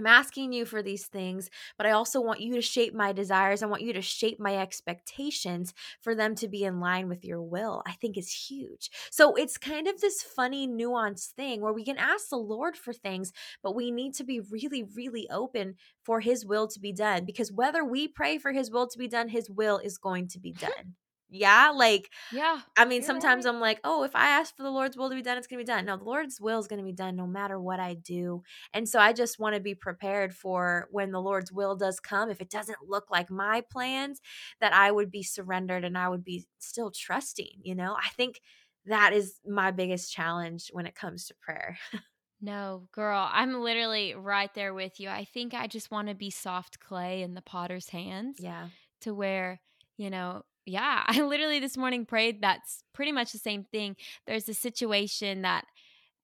[0.00, 3.62] I'm asking you for these things, but I also want you to shape my desires.
[3.62, 7.42] I want you to shape my expectations for them to be in line with your
[7.42, 7.82] will.
[7.84, 8.90] I think is huge.
[9.10, 12.94] So it's kind of this funny nuanced thing where we can ask the Lord for
[12.94, 13.30] things,
[13.62, 17.52] but we need to be really, really open for his will to be done because
[17.52, 20.52] whether we pray for his will to be done, his will is going to be
[20.54, 20.94] done.
[21.30, 22.62] Yeah, like Yeah.
[22.76, 23.46] I mean, sometimes right.
[23.46, 25.60] I'm like, "Oh, if I ask for the Lord's will to be done, it's gonna
[25.60, 28.42] be done." No, the Lord's will is gonna be done no matter what I do.
[28.72, 32.40] And so I just wanna be prepared for when the Lord's will does come, if
[32.40, 34.20] it doesn't look like my plans,
[34.60, 37.96] that I would be surrendered and I would be still trusting, you know?
[37.96, 38.40] I think
[38.86, 41.78] that is my biggest challenge when it comes to prayer.
[42.40, 45.08] No, girl, I'm literally right there with you.
[45.10, 48.70] I think I just want to be soft clay in the potter's hands Yeah.
[49.02, 49.60] to where,
[49.98, 53.96] you know, yeah, I literally this morning prayed that's pretty much the same thing.
[54.26, 55.64] There's a situation that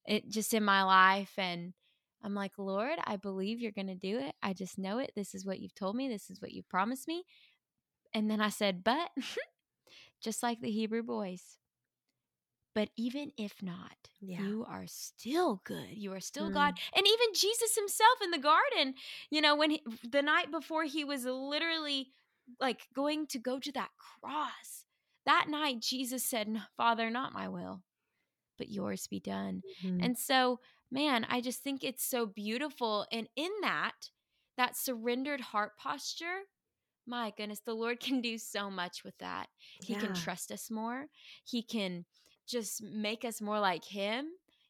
[0.07, 1.73] it just in my life and
[2.25, 4.35] I'm like, "Lord, I believe you're going to do it.
[4.43, 5.13] I just know it.
[5.15, 6.09] This is what you've told me.
[6.09, 7.25] This is what you've promised me."
[8.15, 9.11] And then I said, "But
[10.21, 11.59] just like the Hebrew boys,
[12.75, 14.43] but even if not, Yeah.
[14.43, 15.91] you are still good.
[15.93, 16.75] You are still God.
[16.75, 16.99] Mm.
[16.99, 18.95] And even Jesus himself in the garden,
[19.31, 22.11] you know, when he, the night before he was literally
[22.61, 24.85] like going to go to that cross,
[25.25, 27.83] that night Jesus said, Father, not my will,
[28.59, 29.63] but yours be done.
[29.83, 30.05] Mhm.
[30.05, 33.07] And so, man, I just think it's so beautiful.
[33.11, 34.11] And in that,
[34.57, 36.43] that surrendered heart posture,
[37.07, 39.49] my goodness, the Lord can do so much with that.
[39.83, 41.07] He can trust us more.
[41.45, 42.05] He can
[42.47, 44.29] just make us more like Him.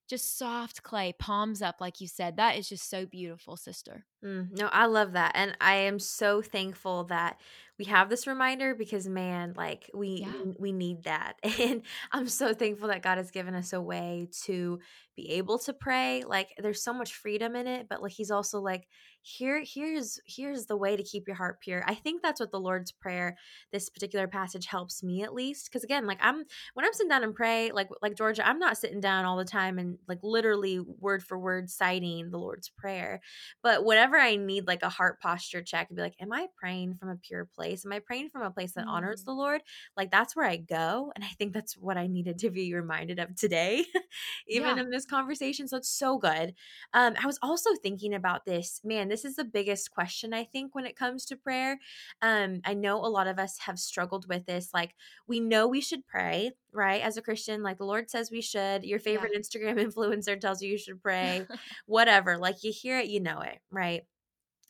[0.08, 2.36] Just soft clay, palms up, like you said.
[2.36, 4.06] That is just so beautiful, sister.
[4.24, 5.32] Mm, no, I love that.
[5.34, 7.40] And I am so thankful that
[7.78, 10.32] we have this reminder because man, like we Yeah.
[10.44, 11.36] we, we need that.
[11.60, 14.80] And I'm so thankful that God has given us a way to
[15.16, 16.22] be able to pray.
[16.24, 18.86] Like there's so much freedom in it, but like he's also like
[19.26, 21.82] here here's here's the way to keep your heart pure.
[21.86, 23.36] I think that's what the Lord's prayer
[23.72, 27.24] this particular passage helps me at least because again, like I'm when I'm sitting down
[27.24, 30.78] and pray, like like Georgia, I'm not sitting down all the time and like literally
[30.80, 33.20] word for word citing the Lord's prayer
[33.62, 36.94] but whenever I need like a heart posture check and be like, am I praying
[36.94, 37.84] from a pure place?
[37.84, 39.24] Am I praying from a place that honors Mm.
[39.24, 39.62] the Lord?
[39.96, 41.12] Like that's where I go.
[41.14, 43.84] And I think that's what I needed to be reminded of today,
[44.48, 44.78] even Yeah.
[44.78, 45.68] in this conversation.
[45.68, 46.54] So it's so good.
[46.92, 48.80] Um, I was also thinking about this.
[48.84, 51.78] Man, this is the biggest question I think when it comes to prayer.
[52.22, 54.70] Um, I know a lot of us have struggled with this.
[54.74, 54.94] Like
[55.26, 57.02] we know we should pray, right?
[57.02, 58.84] As a Christian, like the Lord says we should.
[58.84, 59.04] Your Yeah.
[59.04, 61.48] favorite Instagram influencer tells you you should pray
[61.86, 62.38] whatever.
[62.38, 64.02] Like you hear it, you know it, right?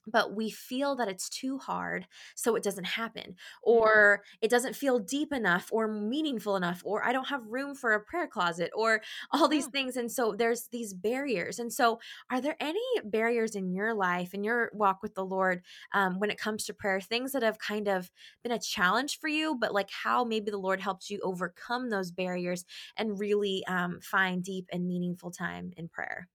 [0.06, 3.34] But we feel that it's too hard so it doesn't happen
[3.72, 3.96] Mm.
[4.02, 7.92] or it doesn't feel deep enough or meaningful enough or i don't have room for
[7.92, 9.68] a prayer closet or all these Yeah.
[9.68, 11.98] things and so there's these barriers and so
[12.30, 16.30] are there any barriers in your life in your walk with the lord um, when
[16.30, 18.10] it comes to prayer things that have kind of
[18.42, 22.10] been a challenge for you but like how maybe the lord helped you overcome those
[22.10, 22.64] barriers
[22.96, 26.28] and really um, find deep and meaningful time in prayer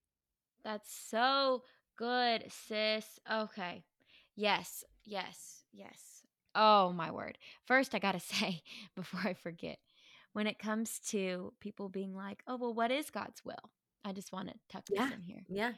[0.64, 1.64] That's so
[1.96, 3.18] good, sis.
[3.30, 3.84] Okay.
[4.36, 6.22] Yes, yes, yes.
[6.54, 7.38] Oh, my word.
[7.66, 8.62] First, I got to say,
[8.94, 9.78] before I forget,
[10.32, 13.70] when it comes to people being like, oh, well, what is God's will?
[14.04, 15.42] I just want to tuck this in here.
[15.48, 15.72] yeah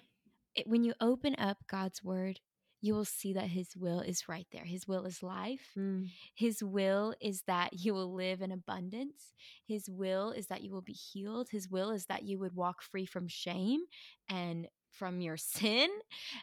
[0.54, 2.40] It, when you open up God's word,
[2.80, 4.64] you will see that his will is right there.
[4.64, 5.70] His will is life.
[5.78, 9.32] Mm, His will is that you will live in abundance.
[9.66, 11.48] His will is that you will be healed.
[11.50, 13.80] His will is that you would walk free from shame
[14.28, 15.88] and from your sin.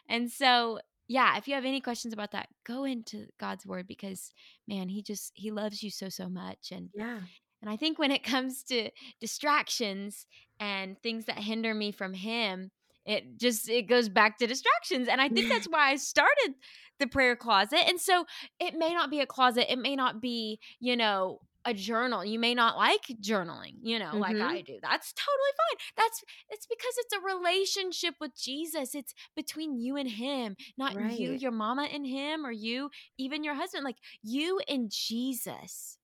[0.08, 4.32] And so, yeah, if you have any questions about that, go into God's word because
[4.66, 7.20] man, he just he loves you so so much and yeah
[7.62, 10.26] and I think when it comes to distractions
[10.60, 12.70] and things that hinder me from him,
[13.06, 15.08] it just it goes back to distractions.
[15.08, 16.54] And I think that's why I started
[16.98, 17.80] the prayer closet.
[17.88, 18.26] And so
[18.60, 22.24] it may not be a closet, it may not be, you know, a journal.
[22.24, 24.42] You may not like journaling, you know, like Mhm.
[24.42, 24.78] I do.
[24.82, 25.78] That's totally fine.
[25.96, 28.94] That's it's because it's a relationship with Jesus.
[28.94, 33.54] It's between you and him, not you, your mama and him, or you, even your
[33.54, 33.84] husband.
[33.84, 35.98] Like you and Jesus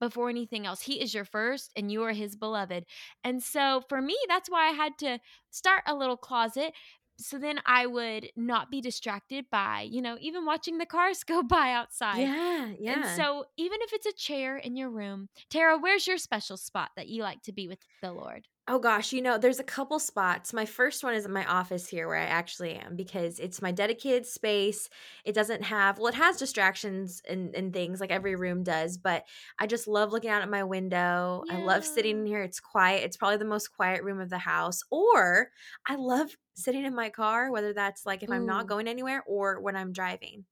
[0.00, 0.82] before anything else.
[0.82, 2.84] He is your first and you are his beloved.
[3.24, 5.18] And so for me, that's why I had to
[5.50, 6.72] start a little closet.
[7.18, 11.42] So then I would not be distracted by, you know, even watching the cars go
[11.42, 12.18] by outside.
[12.18, 12.92] Yeah, yeah.
[12.92, 16.90] And so even if it's a chair in your room, Tara, where's your special spot
[16.96, 18.46] that you like to be with the Lord?
[18.70, 20.52] Oh gosh, you know, there's a couple spots.
[20.52, 23.72] My first one is in my office here where I actually am because it's my
[23.72, 24.90] dedicated space.
[25.24, 29.24] It doesn't have, well, it has distractions and, and things like every room does, but
[29.58, 31.44] I just love looking out at my window.
[31.48, 32.42] I love sitting in here.
[32.42, 33.04] It's quiet.
[33.04, 34.82] It's probably the most quiet room of the house.
[34.90, 35.50] Or
[35.86, 38.68] I love sitting in my car, whether that's like if I'm not Ooh.
[38.68, 40.44] going anywhere or when I'm driving,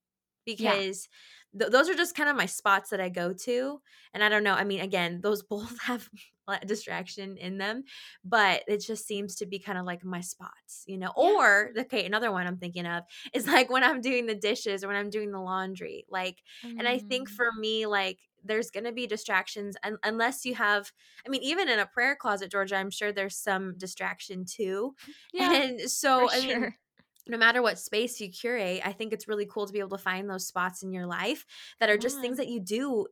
[0.55, 0.81] Yeah.
[0.81, 1.09] because
[1.57, 3.81] th- those are just kind of my spots that I go to.
[4.13, 4.53] And I don't know.
[4.53, 6.09] I mean, again, those both have
[6.47, 7.83] a lot of distraction in them
[8.23, 11.11] but it just seems to be kind of like my spots, you know.
[11.17, 11.23] Yeah.
[11.23, 14.87] Or okay, another one I'm thinking of is like when I'm doing the dishes or
[14.87, 16.05] when I'm doing the laundry.
[16.09, 17.33] Like, and I think Mm.
[17.33, 20.91] for me, like there's gonna be distractions un- unless you have.
[21.25, 24.95] I mean, even in a prayer closet, Georgia, I'm sure there's some distraction too.
[25.33, 26.73] Yeah, And so, I mean.
[27.29, 30.03] No matter what space you curate, I think it's really cool to be able to
[30.03, 31.45] find those spots in your life
[31.79, 32.37] that are just things mm.
[32.37, 33.07] that you do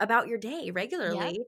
[0.00, 1.40] about your day regularly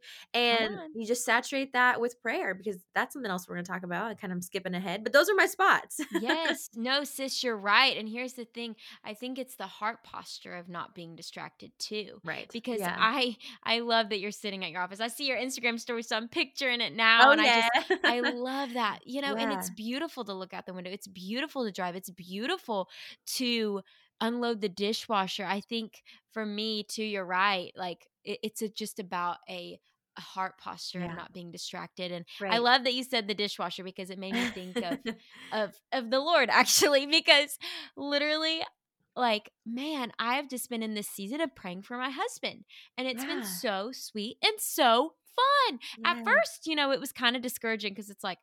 [0.58, 3.70] Come and you just saturate that with prayer because that's something else we're going to
[3.72, 4.10] talk about.
[4.10, 6.00] I kind of skipping ahead, but those are my spots.
[6.12, 6.68] Yes.
[6.74, 7.96] No, sis, you're right.
[7.96, 8.76] And here's the thing.
[9.04, 12.20] I think it's the heart posture of not being distracted too.
[12.24, 12.48] right.
[12.52, 12.96] Because Yeah.
[12.98, 15.00] I I love that you're sitting at your office.
[15.00, 17.28] I see your Instagram story, so I'm picturing it now.
[17.28, 19.00] Oh And I just I love that.
[19.04, 20.90] You know, and it's beautiful to look out the window.
[20.90, 21.96] It's beautiful to drive.
[21.96, 22.88] It's beautiful
[23.36, 23.82] to
[24.20, 25.44] unload the dishwasher.
[25.44, 27.72] I think for me too, you're right.
[27.76, 29.78] Like it, it's a, just about a
[30.18, 31.14] a heart posture of Yeah.
[31.14, 34.44] not being distracted and i love that you said the dishwasher because it made me
[34.54, 34.98] think of
[35.52, 37.58] of of the Lord actually because
[37.96, 38.60] literally
[39.16, 42.64] like man I've just been in this season of praying for my husband
[42.98, 45.14] and it's been so sweet and so
[45.68, 45.78] fun.
[46.04, 48.38] At first, you know, it was kind of discouraging because it's like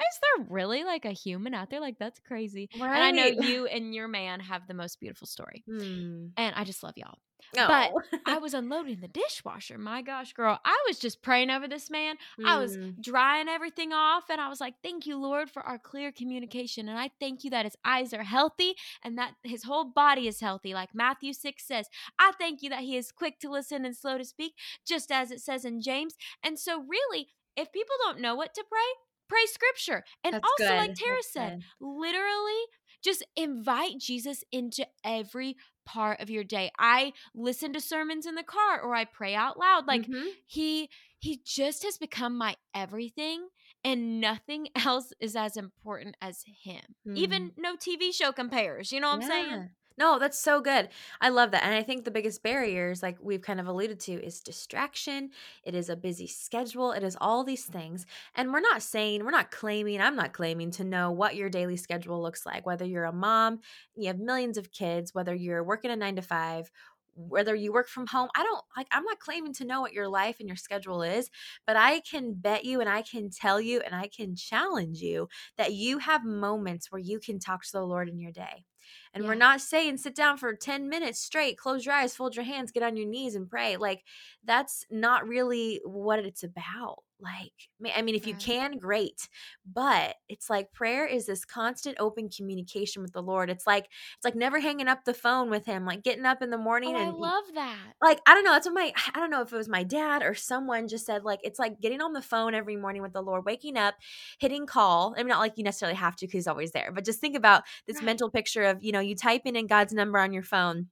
[0.00, 2.68] is there really like a human out there like that's crazy.
[2.74, 5.64] And I know you and your man have the most beautiful story.
[5.66, 6.26] Hmm.
[6.36, 7.18] And I just love y'all.
[7.54, 8.00] But Oh.
[8.26, 9.78] I was unloading the dishwasher.
[9.78, 12.16] My gosh, girl, I was just praying over this man.
[12.44, 12.90] I was Hmm.
[13.00, 16.88] drying everything off, and I was like, Thank you, Lord, for our clear communication.
[16.88, 20.40] And I thank you that his eyes are healthy and that his whole body is
[20.40, 21.88] healthy, like Matthew 6 says.
[22.18, 24.54] I thank you that he is quick to listen and slow to speak,
[24.86, 26.14] just as it says in James.
[26.42, 28.80] And so, really, if people don't know what to pray,
[29.28, 30.04] pray scripture.
[30.24, 30.94] And That's also, like.
[30.94, 31.64] Tara That's said, good.
[31.80, 32.62] literally
[33.02, 36.70] just invite Jesus into every part of your day.
[36.78, 39.86] I listen to sermons in the car or I pray out loud.
[39.86, 40.32] Like Mhm.
[40.46, 43.48] he he just has become my everything
[43.84, 46.82] and nothing else is as important as him.
[47.14, 47.58] Even Mm.
[47.58, 49.70] no TV show compares, you know what I'm saying?
[49.98, 50.90] No, that's so good.
[51.22, 51.64] I love that.
[51.64, 55.30] And I think the biggest barriers, like we've kind of alluded to, is distraction.
[55.64, 56.92] It is a busy schedule.
[56.92, 58.04] It is all these things.
[58.34, 61.78] And we're not saying, we're not claiming, I'm not claiming to know what your daily
[61.78, 63.60] schedule looks like, whether you're a mom,
[63.94, 66.70] you have millions of kids, whether you're working a nine to five,
[67.14, 68.28] whether you work from home.
[68.36, 71.30] I don't like, I'm not claiming to know what your life and your schedule is,
[71.66, 75.28] but I can bet you and I can tell you and I can challenge you
[75.56, 78.66] that you have moments where you can talk to the Lord in your day
[79.14, 79.28] And Yeah.
[79.28, 82.72] we're not saying sit down for 10 minutes straight, close your eyes, fold your hands,
[82.72, 83.76] get on your knees and pray.
[83.76, 84.04] Like
[84.44, 87.02] that's not really what it's about.
[87.20, 87.52] Like,
[87.94, 89.28] I mean, if you can, great.
[89.64, 93.48] But it's like prayer is this constant open communication with the Lord.
[93.50, 96.50] It's like, it's like never hanging up the phone with him, like getting up in
[96.50, 97.96] the morning Oh, I love that.
[98.02, 100.22] like I don't know, That's what my I don't know if it was my dad
[100.22, 103.22] or someone just said like it's like getting on the phone every morning with the
[103.22, 103.94] Lord, waking up,
[104.38, 105.14] hitting call.
[105.16, 107.36] I mean, not like you necessarily have to because he's always there, but just think
[107.36, 108.02] about this Right.
[108.02, 110.88] mental picture of you know you typing in God's number on your phone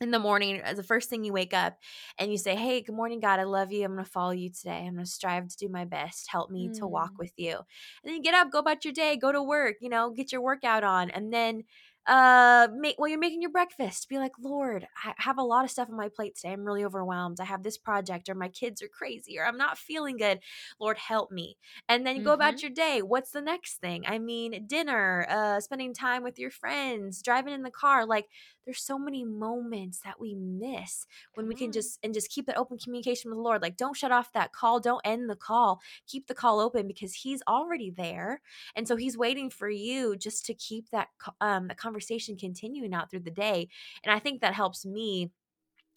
[0.00, 1.78] in the morning as the first thing you wake up
[2.18, 3.38] and you say, Hey, good morning, God.
[3.38, 3.84] I love you.
[3.84, 4.78] I'm going to follow you today.
[4.86, 6.28] I'm going to strive to do my best.
[6.30, 7.20] Help me to walk Mm.
[7.20, 7.52] with you.
[7.56, 7.64] And
[8.04, 10.40] then you get up, go about your day, go to work, you know, get your
[10.40, 11.10] workout on.
[11.10, 11.64] And then,
[12.04, 15.70] uh, make, while you're making your breakfast, be like, Lord, I have a lot of
[15.70, 16.52] stuff on my plate today.
[16.52, 17.38] I'm really overwhelmed.
[17.38, 20.40] I have this project, or my kids are crazy, or I'm not feeling good.
[20.80, 21.58] Lord, help me.
[21.88, 22.62] And then you go about Mhm.
[22.62, 23.02] your day.
[23.02, 24.02] What's the next thing?
[24.04, 28.04] I mean, dinner, uh, spending time with your friends, driving in the car.
[28.04, 28.28] Like,
[28.64, 31.72] there's so many moments that we miss when we can on.
[31.72, 33.62] just and just keep that open communication with the Lord.
[33.62, 35.80] Like don't shut off that call, don't end the call.
[36.06, 38.40] Keep the call open because he's already there.
[38.76, 41.08] And so he's waiting for you just to keep that
[41.40, 43.68] um the conversation continuing out through the day.
[44.04, 45.30] And I think that helps me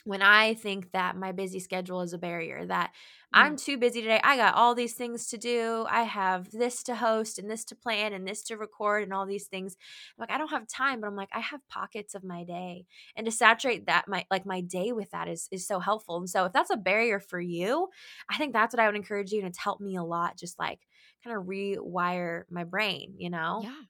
[0.06, 2.92] when I think that my busy schedule is a barrier, that
[3.34, 3.64] I'm mm.
[3.64, 4.22] too busy today.
[4.24, 5.86] I got all these things to do.
[5.90, 9.26] I have this to host and this to plan and this to record and all
[9.26, 9.76] these things.
[9.76, 12.86] I'm like, I don't have time, but I'm like, I have pockets of my day.
[13.16, 16.18] And to saturate that my like my day with that is is so helpful.
[16.18, 17.88] And so if that's a barrier for you,
[18.30, 20.60] I think that's what I would encourage you and it's helped me a lot, just
[20.60, 20.80] like
[21.24, 23.62] kind of rewire my brain, you know?
[23.64, 23.82] Yeah.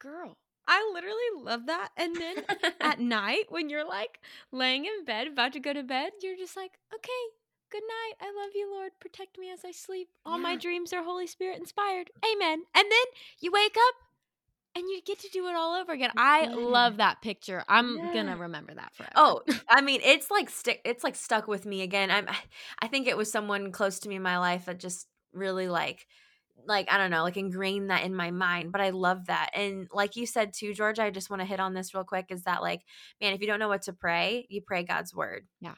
[0.00, 0.36] Girl.
[0.66, 1.90] I literally love that.
[1.96, 2.36] And then
[2.82, 6.56] at night when you're like laying in bed about to go to bed you're just
[6.56, 7.22] like okay
[7.70, 11.02] good night i love you lord protect me as i sleep all my dreams are
[11.04, 13.06] holy spirit inspired amen and then
[13.40, 13.94] you wake up
[14.74, 16.48] and you get to do it all over again i Yeah.
[16.56, 18.12] love that picture i'm Yeah.
[18.12, 20.80] gonna remember that forever Oh, I mean, it's like stick.
[20.84, 22.10] It's like stuck with me again.
[22.10, 22.26] I'm.
[22.80, 26.06] I think it was someone close to me in my life that just really like,
[26.66, 28.72] like I don't know, like ingrained that in my mind.
[28.72, 30.98] But I love that, and like you said too, George.
[30.98, 32.26] I just want to hit on this real quick.
[32.30, 32.82] Is that like,
[33.20, 35.46] man, if you don't know what to pray, you pray God's word.
[35.60, 35.74] Yeah,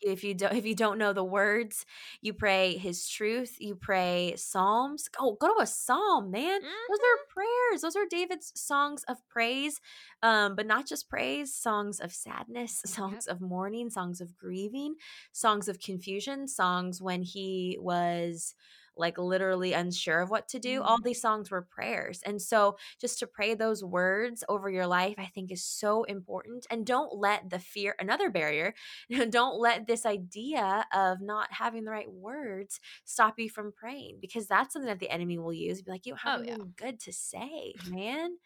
[0.00, 1.84] If you don't, if you don't know the words,
[2.20, 3.56] you pray His truth.
[3.58, 5.08] You pray Psalms.
[5.18, 6.60] Oh, go to a psalm, man.
[6.62, 7.82] Those are prayers.
[7.82, 9.80] Those are David's songs of praise,
[10.22, 14.94] um, but not just praise, songs of sadness, songs of mourning, songs of grieving,
[15.32, 18.54] songs of confusion, songs when he was
[18.96, 20.82] like literally unsure of what to do.
[20.82, 21.02] All Mm.
[21.02, 22.22] these songs were prayers.
[22.24, 26.66] And so just to pray those words over your life, I think is so important.
[26.70, 28.74] And don't let the fear, another barrier,
[29.30, 34.46] don't let this idea of not having the right words stop you from praying because
[34.46, 35.82] that's something that the enemy will use.
[35.82, 36.56] Be like, you have Oh, yeah.
[36.76, 38.36] good to say, man.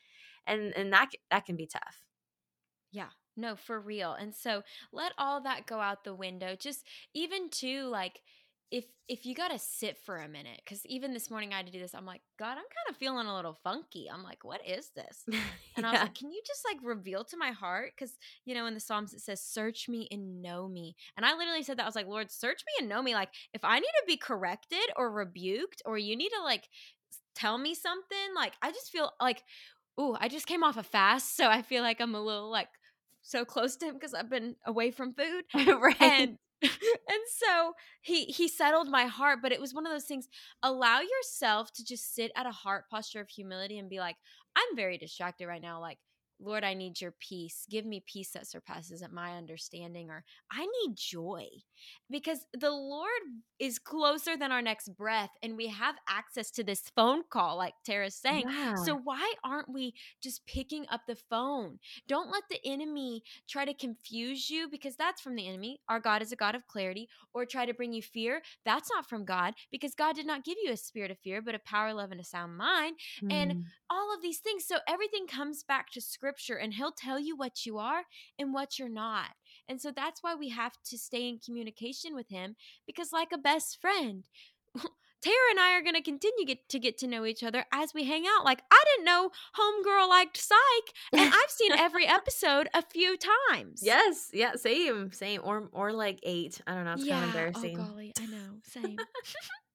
[0.47, 2.05] And and that that can be tough.
[2.91, 4.13] Yeah, no, for real.
[4.15, 6.57] And so let all that go out the window.
[6.57, 6.85] Just
[7.15, 8.23] even to like
[8.71, 11.67] if if you got to sit for a minute cuz even this morning I had
[11.67, 11.95] to do this.
[11.95, 14.09] I'm like, God, I'm kind of feeling a little funky.
[14.09, 15.25] I'm like, what is this?
[15.77, 18.67] And I was like, can you just like reveal to my heart cuz you know
[18.67, 20.95] in the Psalms it says search me and know me.
[21.17, 23.35] And I literally said that I was like, Lord, search me and know me like
[23.53, 26.69] if I need to be corrected or rebuked or you need to like
[27.35, 29.43] tell me something, like I just feel like
[29.99, 32.69] ooh, I just came off a fast, so I feel like I'm a little like
[33.23, 35.45] so close to him because I've been away from food.
[35.81, 36.01] right.
[36.01, 40.29] And and so he he settled my heart, but it was one of those things.
[40.63, 44.17] Allow yourself to just sit at a heart posture of humility and be like,
[44.57, 45.81] I'm very distracted right now.
[45.81, 45.99] Like,
[46.43, 47.67] Lord, I need your peace.
[47.69, 51.47] Give me peace that surpasses my understanding, or I need joy.
[52.11, 53.11] Because the Lord
[53.59, 57.75] is closer than our next breath, and we have access to this phone call, like
[57.85, 58.47] Tara's saying.
[58.49, 58.75] yeah.
[58.75, 61.79] So why aren't we just picking up the phone?
[62.09, 65.81] Don't let the enemy try to confuse you because that's from the enemy.
[65.89, 68.43] Our God is a God of clarity, or try to bring you fear.
[68.65, 71.55] That's not from God because God did not give you a spirit of fear, but
[71.55, 72.97] a power, love, and a sound mind.
[73.31, 73.65] And Mm.
[73.91, 74.65] all of these things.
[74.67, 78.03] So everything comes back to scripture, and He'll tell you what you are
[78.39, 79.31] and what you're not.
[79.69, 82.57] And so that's why we have to stay in communication with Him
[82.87, 84.25] because, like a best friend,
[85.23, 87.93] Tara and I are going to continue get, to get to know each other as
[87.93, 88.45] we hang out.
[88.45, 93.17] Like, I didn't know Homegirl liked Psych, and I've seen every episode a few
[93.51, 93.81] times.
[93.83, 94.31] yes.
[94.33, 94.55] Yeah.
[94.55, 95.13] Same.
[95.13, 95.41] Same.
[95.45, 96.61] Or or like eight.
[96.67, 96.95] I don't know.
[96.95, 97.15] It's yeah.
[97.15, 97.79] kind of embarrassing.
[97.79, 98.13] Oh, golly.
[98.19, 98.61] I know.
[98.65, 98.99] Same.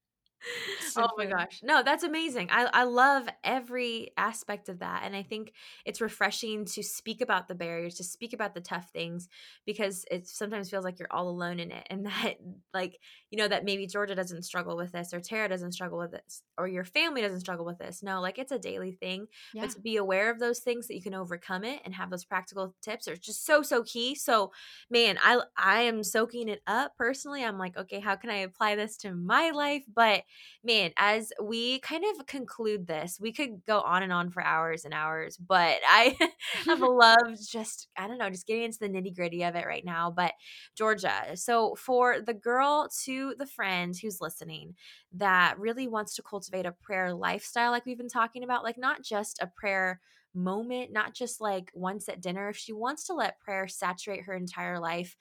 [0.98, 1.60] oh my gosh.
[1.64, 2.50] No, that's amazing.
[2.52, 5.02] I, I love every aspect of that.
[5.04, 5.54] And I think
[5.86, 9.28] it's refreshing to speak about the barriers, to speak about the tough things,
[9.66, 11.86] because it sometimes feels like you're all alone in it.
[11.89, 12.36] And that,
[12.74, 16.12] like, you know, that maybe Georgia doesn't struggle with this, or Tara doesn't struggle with
[16.12, 18.04] this, or your family doesn't struggle with this.
[18.04, 19.28] No, like, it's a daily thing.
[19.54, 19.62] Yeah.
[19.62, 22.26] But to be aware of those things that you can overcome it and have those
[22.26, 24.16] practical tips are just so, so key.
[24.16, 24.52] So,
[24.89, 27.43] man, I, I am soaking it up personally.
[27.43, 29.84] I'm like, okay, how can I apply this to my life?
[29.93, 30.24] But
[30.64, 34.86] man, as we kind of conclude this, we could go on and on for hours
[34.86, 36.18] and hours, but I
[36.66, 39.86] have loved just, I don't know, just getting into the nitty gritty of it right
[39.86, 40.12] now.
[40.12, 40.34] But
[40.76, 44.76] Georgia, so for the girl to the friend who's listening
[45.14, 49.04] that really wants to cultivate a prayer lifestyle, like we've been talking about, like not
[49.04, 50.00] just a prayer
[50.36, 52.50] moment, not just like once at dinner.
[52.50, 55.16] If she wants to let prayer saturate her entire life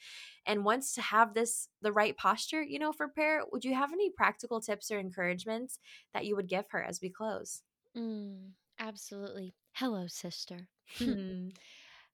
[0.46, 3.92] and wants to have this the right posture, you know, for prayer, would you have
[3.92, 5.78] any practical tips or encouragements
[6.12, 7.62] that you would give her as we close?
[7.96, 9.54] Mm, absolutely.
[9.72, 10.68] Hello, sister.
[10.98, 11.48] Hmm.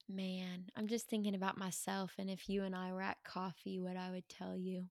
[0.09, 3.97] Man, I'm just thinking about myself and if you and I were at coffee, what
[3.97, 4.87] I would tell you.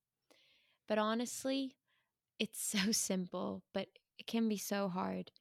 [0.88, 1.76] But honestly,
[2.40, 3.88] it's so simple, but
[4.18, 5.32] it can be so hard.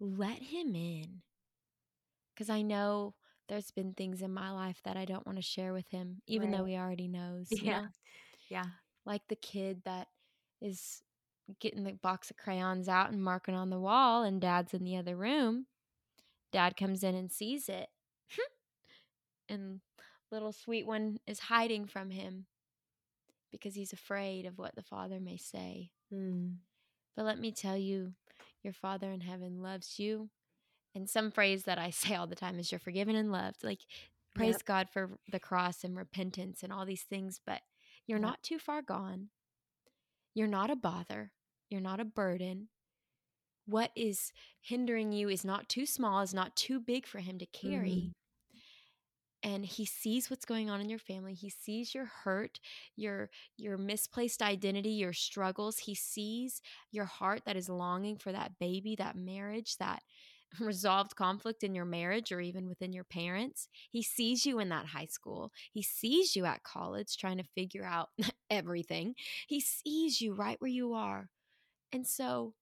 [0.00, 1.22] Let him in
[2.34, 3.14] because I know
[3.48, 6.50] there's been things in my life that I don't want to share with him, even
[6.50, 6.58] right.
[6.58, 7.48] though he already knows.
[7.50, 7.82] Yeah.
[7.82, 7.86] Know?
[8.48, 8.64] Yeah.
[9.06, 10.08] Like the kid that
[10.60, 11.02] is
[11.60, 14.96] getting the box of crayons out and marking on the wall, and dad's in the
[14.96, 15.66] other room.
[16.52, 17.88] Dad comes in and sees it.
[19.48, 19.80] and
[20.30, 22.46] little sweet one is hiding from him
[23.50, 25.90] because he's afraid of what the father may say.
[26.12, 26.56] Mm.
[27.16, 28.14] But let me tell you,
[28.62, 30.30] your father in heaven loves you
[30.94, 33.64] and some phrase that I say all the time is you're forgiven and loved.
[33.64, 33.80] Like
[34.34, 34.64] praise yep.
[34.64, 37.60] God for the cross and repentance and all these things, but
[38.06, 38.26] you're yep.
[38.26, 39.28] not too far gone.
[40.34, 41.32] You're not a bother.
[41.70, 42.68] You're not a burden.
[43.66, 47.46] What is hindering you is not too small, is not too big for him to
[47.46, 47.90] carry.
[47.90, 48.08] Mm-hmm
[49.44, 52.58] and he sees what's going on in your family he sees your hurt
[52.96, 58.58] your your misplaced identity your struggles he sees your heart that is longing for that
[58.58, 60.02] baby that marriage that
[60.60, 63.68] resolved conflict in your marriage or even within your parents.
[63.90, 65.52] He sees you in that high school.
[65.72, 68.10] He sees you at college trying to figure out
[68.50, 69.14] everything.
[69.46, 71.28] He sees you right where you are.
[71.92, 72.54] And so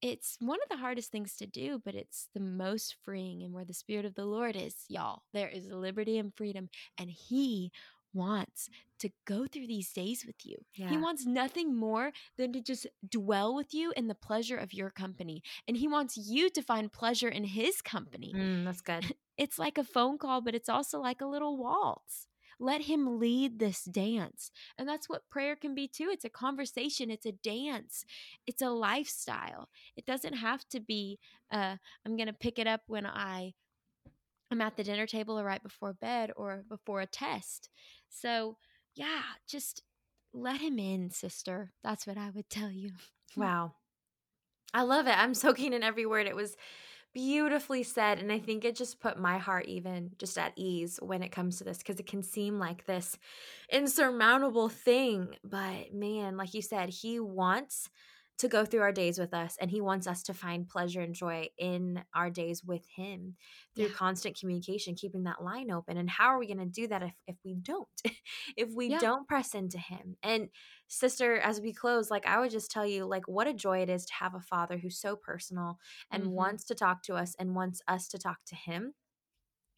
[0.00, 3.42] it's one of the hardest things to do, but it's the most freeing.
[3.42, 6.68] And where the Spirit of the Lord is, y'all, there is liberty and freedom.
[6.98, 7.72] And He
[8.12, 8.68] wants
[9.00, 10.56] to go through these days with you.
[10.74, 10.88] Yeah.
[10.88, 14.90] He wants nothing more than to just dwell with you in the pleasure of your
[14.90, 15.42] company.
[15.66, 18.32] And he wants you to find pleasure in his company.
[18.34, 19.14] Mm, that's good.
[19.38, 22.26] It's like a phone call, but it's also like a little waltz.
[22.58, 24.50] Let him lead this dance.
[24.76, 26.08] And that's what prayer can be too.
[26.10, 28.04] It's a conversation, it's a dance,
[28.48, 29.68] it's a lifestyle.
[29.96, 31.20] It doesn't have to be,
[31.52, 33.54] uh, I'm going to pick it up when I
[34.50, 37.68] I'm at the dinner table or right before bed or before a test.
[38.08, 38.56] So,
[38.94, 39.82] yeah, just
[40.32, 41.72] let him in, sister.
[41.82, 42.92] That's what I would tell you.
[43.36, 43.72] wow.
[44.74, 45.16] I love it.
[45.16, 46.26] I'm soaking in every word.
[46.26, 46.56] It was
[47.14, 48.18] beautifully said.
[48.18, 51.58] And I think it just put my heart even just at ease when it comes
[51.58, 53.18] to this because it can seem like this
[53.70, 55.34] insurmountable thing.
[55.42, 57.88] But man, like you said, he wants
[58.38, 61.14] to go through our days with us and he wants us to find pleasure and
[61.14, 63.34] joy in our days with him
[63.74, 63.92] through yeah.
[63.92, 67.12] constant communication keeping that line open and how are we going to do that if,
[67.26, 67.88] if we don't
[68.56, 68.98] if we yeah.
[68.98, 70.48] don't press into him and
[70.86, 73.90] sister as we close like i would just tell you like what a joy it
[73.90, 75.78] is to have a father who's so personal
[76.12, 76.32] and mm-hmm.
[76.32, 78.94] wants to talk to us and wants us to talk to him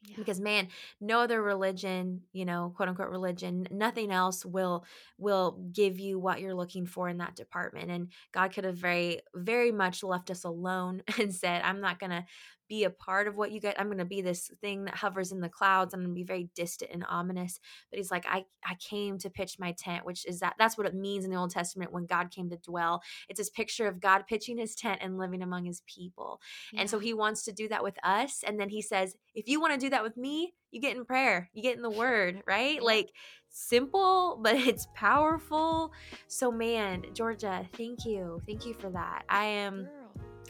[0.03, 0.17] yeah.
[0.17, 0.69] Because man,
[1.01, 4.85] no other religion, you know, quote unquote religion, nothing else will
[5.19, 7.91] will give you what you're looking for in that department.
[7.91, 12.25] And God could have very, very much left us alone and said, I'm not gonna
[12.71, 13.79] be a part of what you get.
[13.79, 15.93] I'm going to be this thing that hovers in the clouds.
[15.93, 17.59] I'm going to be very distant and ominous.
[17.91, 20.87] But he's like, I, I came to pitch my tent, which is that that's what
[20.87, 23.03] it means in the Old Testament when God came to dwell.
[23.29, 26.41] It's this picture of God pitching his tent and living among his people.
[26.73, 26.83] Yeah.
[26.83, 28.45] And so he wants to do that with us.
[28.47, 31.05] And then he says, if you want to do that with me, you get in
[31.05, 32.81] prayer, you get in the word, right?
[32.81, 33.11] Like
[33.49, 35.93] simple, but it's powerful.
[36.29, 38.41] So, man, Georgia, thank you.
[38.47, 39.25] Thank you for that.
[39.29, 39.89] I am.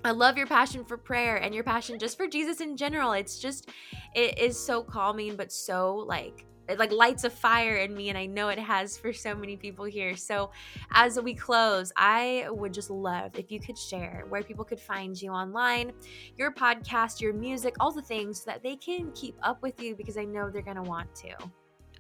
[0.05, 3.13] I love your passion for prayer and your passion just for Jesus in general.
[3.13, 3.69] It's just,
[4.15, 8.17] it is so calming, but so like, it like lights a fire in me, and
[8.17, 10.17] I know it has for so many people here.
[10.17, 10.53] So,
[10.93, 15.21] as we close, I would just love if you could share where people could find
[15.21, 15.93] you online,
[16.37, 19.97] your podcast, your music, all the things so that they can keep up with you
[19.97, 21.35] because I know they're going to want to.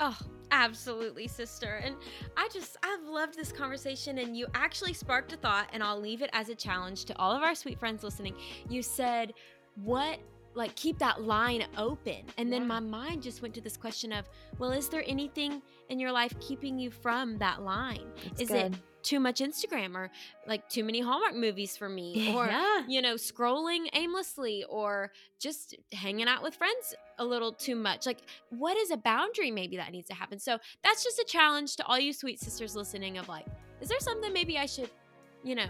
[0.00, 0.18] Oh,
[0.50, 1.80] absolutely, sister.
[1.84, 1.94] And
[2.36, 4.18] I just, I've loved this conversation.
[4.18, 7.32] And you actually sparked a thought, and I'll leave it as a challenge to all
[7.32, 8.34] of our sweet friends listening.
[8.68, 9.34] You said,
[9.76, 10.18] What
[10.54, 12.24] like keep that line open.
[12.36, 12.68] And then Yeah.
[12.68, 14.28] my mind just went to this question of,
[14.58, 18.10] well, is there anything in your life keeping you from that line?
[18.32, 18.74] It's is good.
[18.74, 20.10] it too much Instagram or
[20.46, 22.82] like too many Hallmark movies for me or yeah.
[22.88, 28.06] you know, scrolling aimlessly or just hanging out with friends a little too much.
[28.06, 28.18] Like,
[28.50, 30.38] what is a boundary maybe that needs to happen?
[30.38, 33.46] So that's just a challenge to all you sweet sisters listening of like,
[33.80, 34.90] is there something maybe I should,
[35.44, 35.68] you know,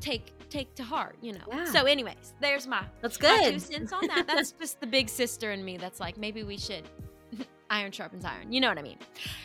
[0.00, 1.44] take take to heart, you know?
[1.48, 1.64] Yeah.
[1.66, 4.26] So, anyways, there's my That's my two cents on that.
[4.26, 6.84] That's just the big sister in me that's like, maybe we should
[7.70, 8.52] iron sharpens iron.
[8.52, 8.98] You know what I mean?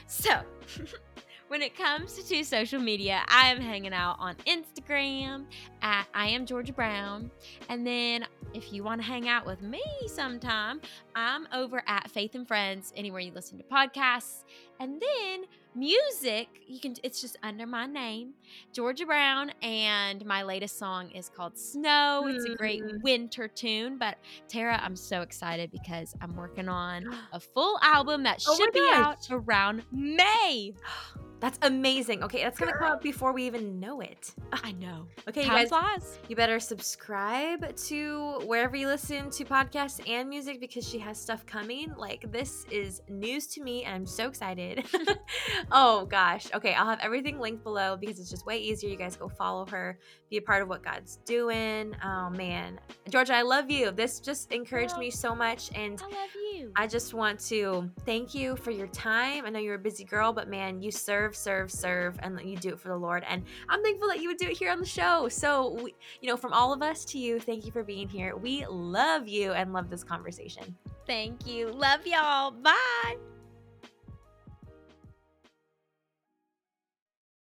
[0.08, 0.32] So,
[1.48, 5.46] when it comes to social media, I am hanging out on Instagram
[5.82, 7.30] at I am Georgia Brown.
[7.70, 10.82] And then if you want to hang out with me sometime,
[11.16, 14.44] I'm over at Faith and Friends, anywhere you listen to podcasts.
[14.80, 18.34] And then music, you can it's just under my name,
[18.74, 22.26] Georgia Brown, and my latest song is called Snow.
[22.28, 23.02] It's a great Mm.
[23.04, 23.98] winter tune.
[23.98, 24.18] But
[24.48, 28.90] Tara, I'm so excited because I'm working on a full album that Oh should be
[28.94, 30.74] out around May.
[31.40, 32.24] That's amazing.
[32.24, 34.34] Okay, that's gonna come out before we even know it.
[34.54, 35.08] I know.
[35.28, 36.20] Okay, you guys, flies.
[36.28, 41.46] you better subscribe to wherever you listen to podcasts and music because she has stuff
[41.46, 41.94] coming.
[41.98, 44.86] Like this is news to me, and I'm so excited.
[45.72, 46.48] oh gosh.
[46.54, 48.90] Okay, I'll have everything linked below because it's just way easier.
[48.90, 51.96] You guys go follow her, be a part of what God's doing.
[52.04, 52.80] Oh man,
[53.10, 53.92] Georgia, I love you.
[53.92, 56.72] This just encouraged me so much, and I love you.
[56.76, 59.46] I just want to thank you for your time.
[59.46, 62.58] I know you're a busy girl, but man, you serve, serve, serve, serve, and you
[62.58, 63.24] do it for the Lord.
[63.28, 65.28] And I'm thankful that you would do it here on the show.
[65.30, 68.36] So, we, you know, from all of us to you, thank you for being here.
[68.36, 70.76] We love you and love this conversation.
[71.08, 71.72] Thank you.
[71.72, 72.52] Love y'all.
[72.52, 73.35] Bye.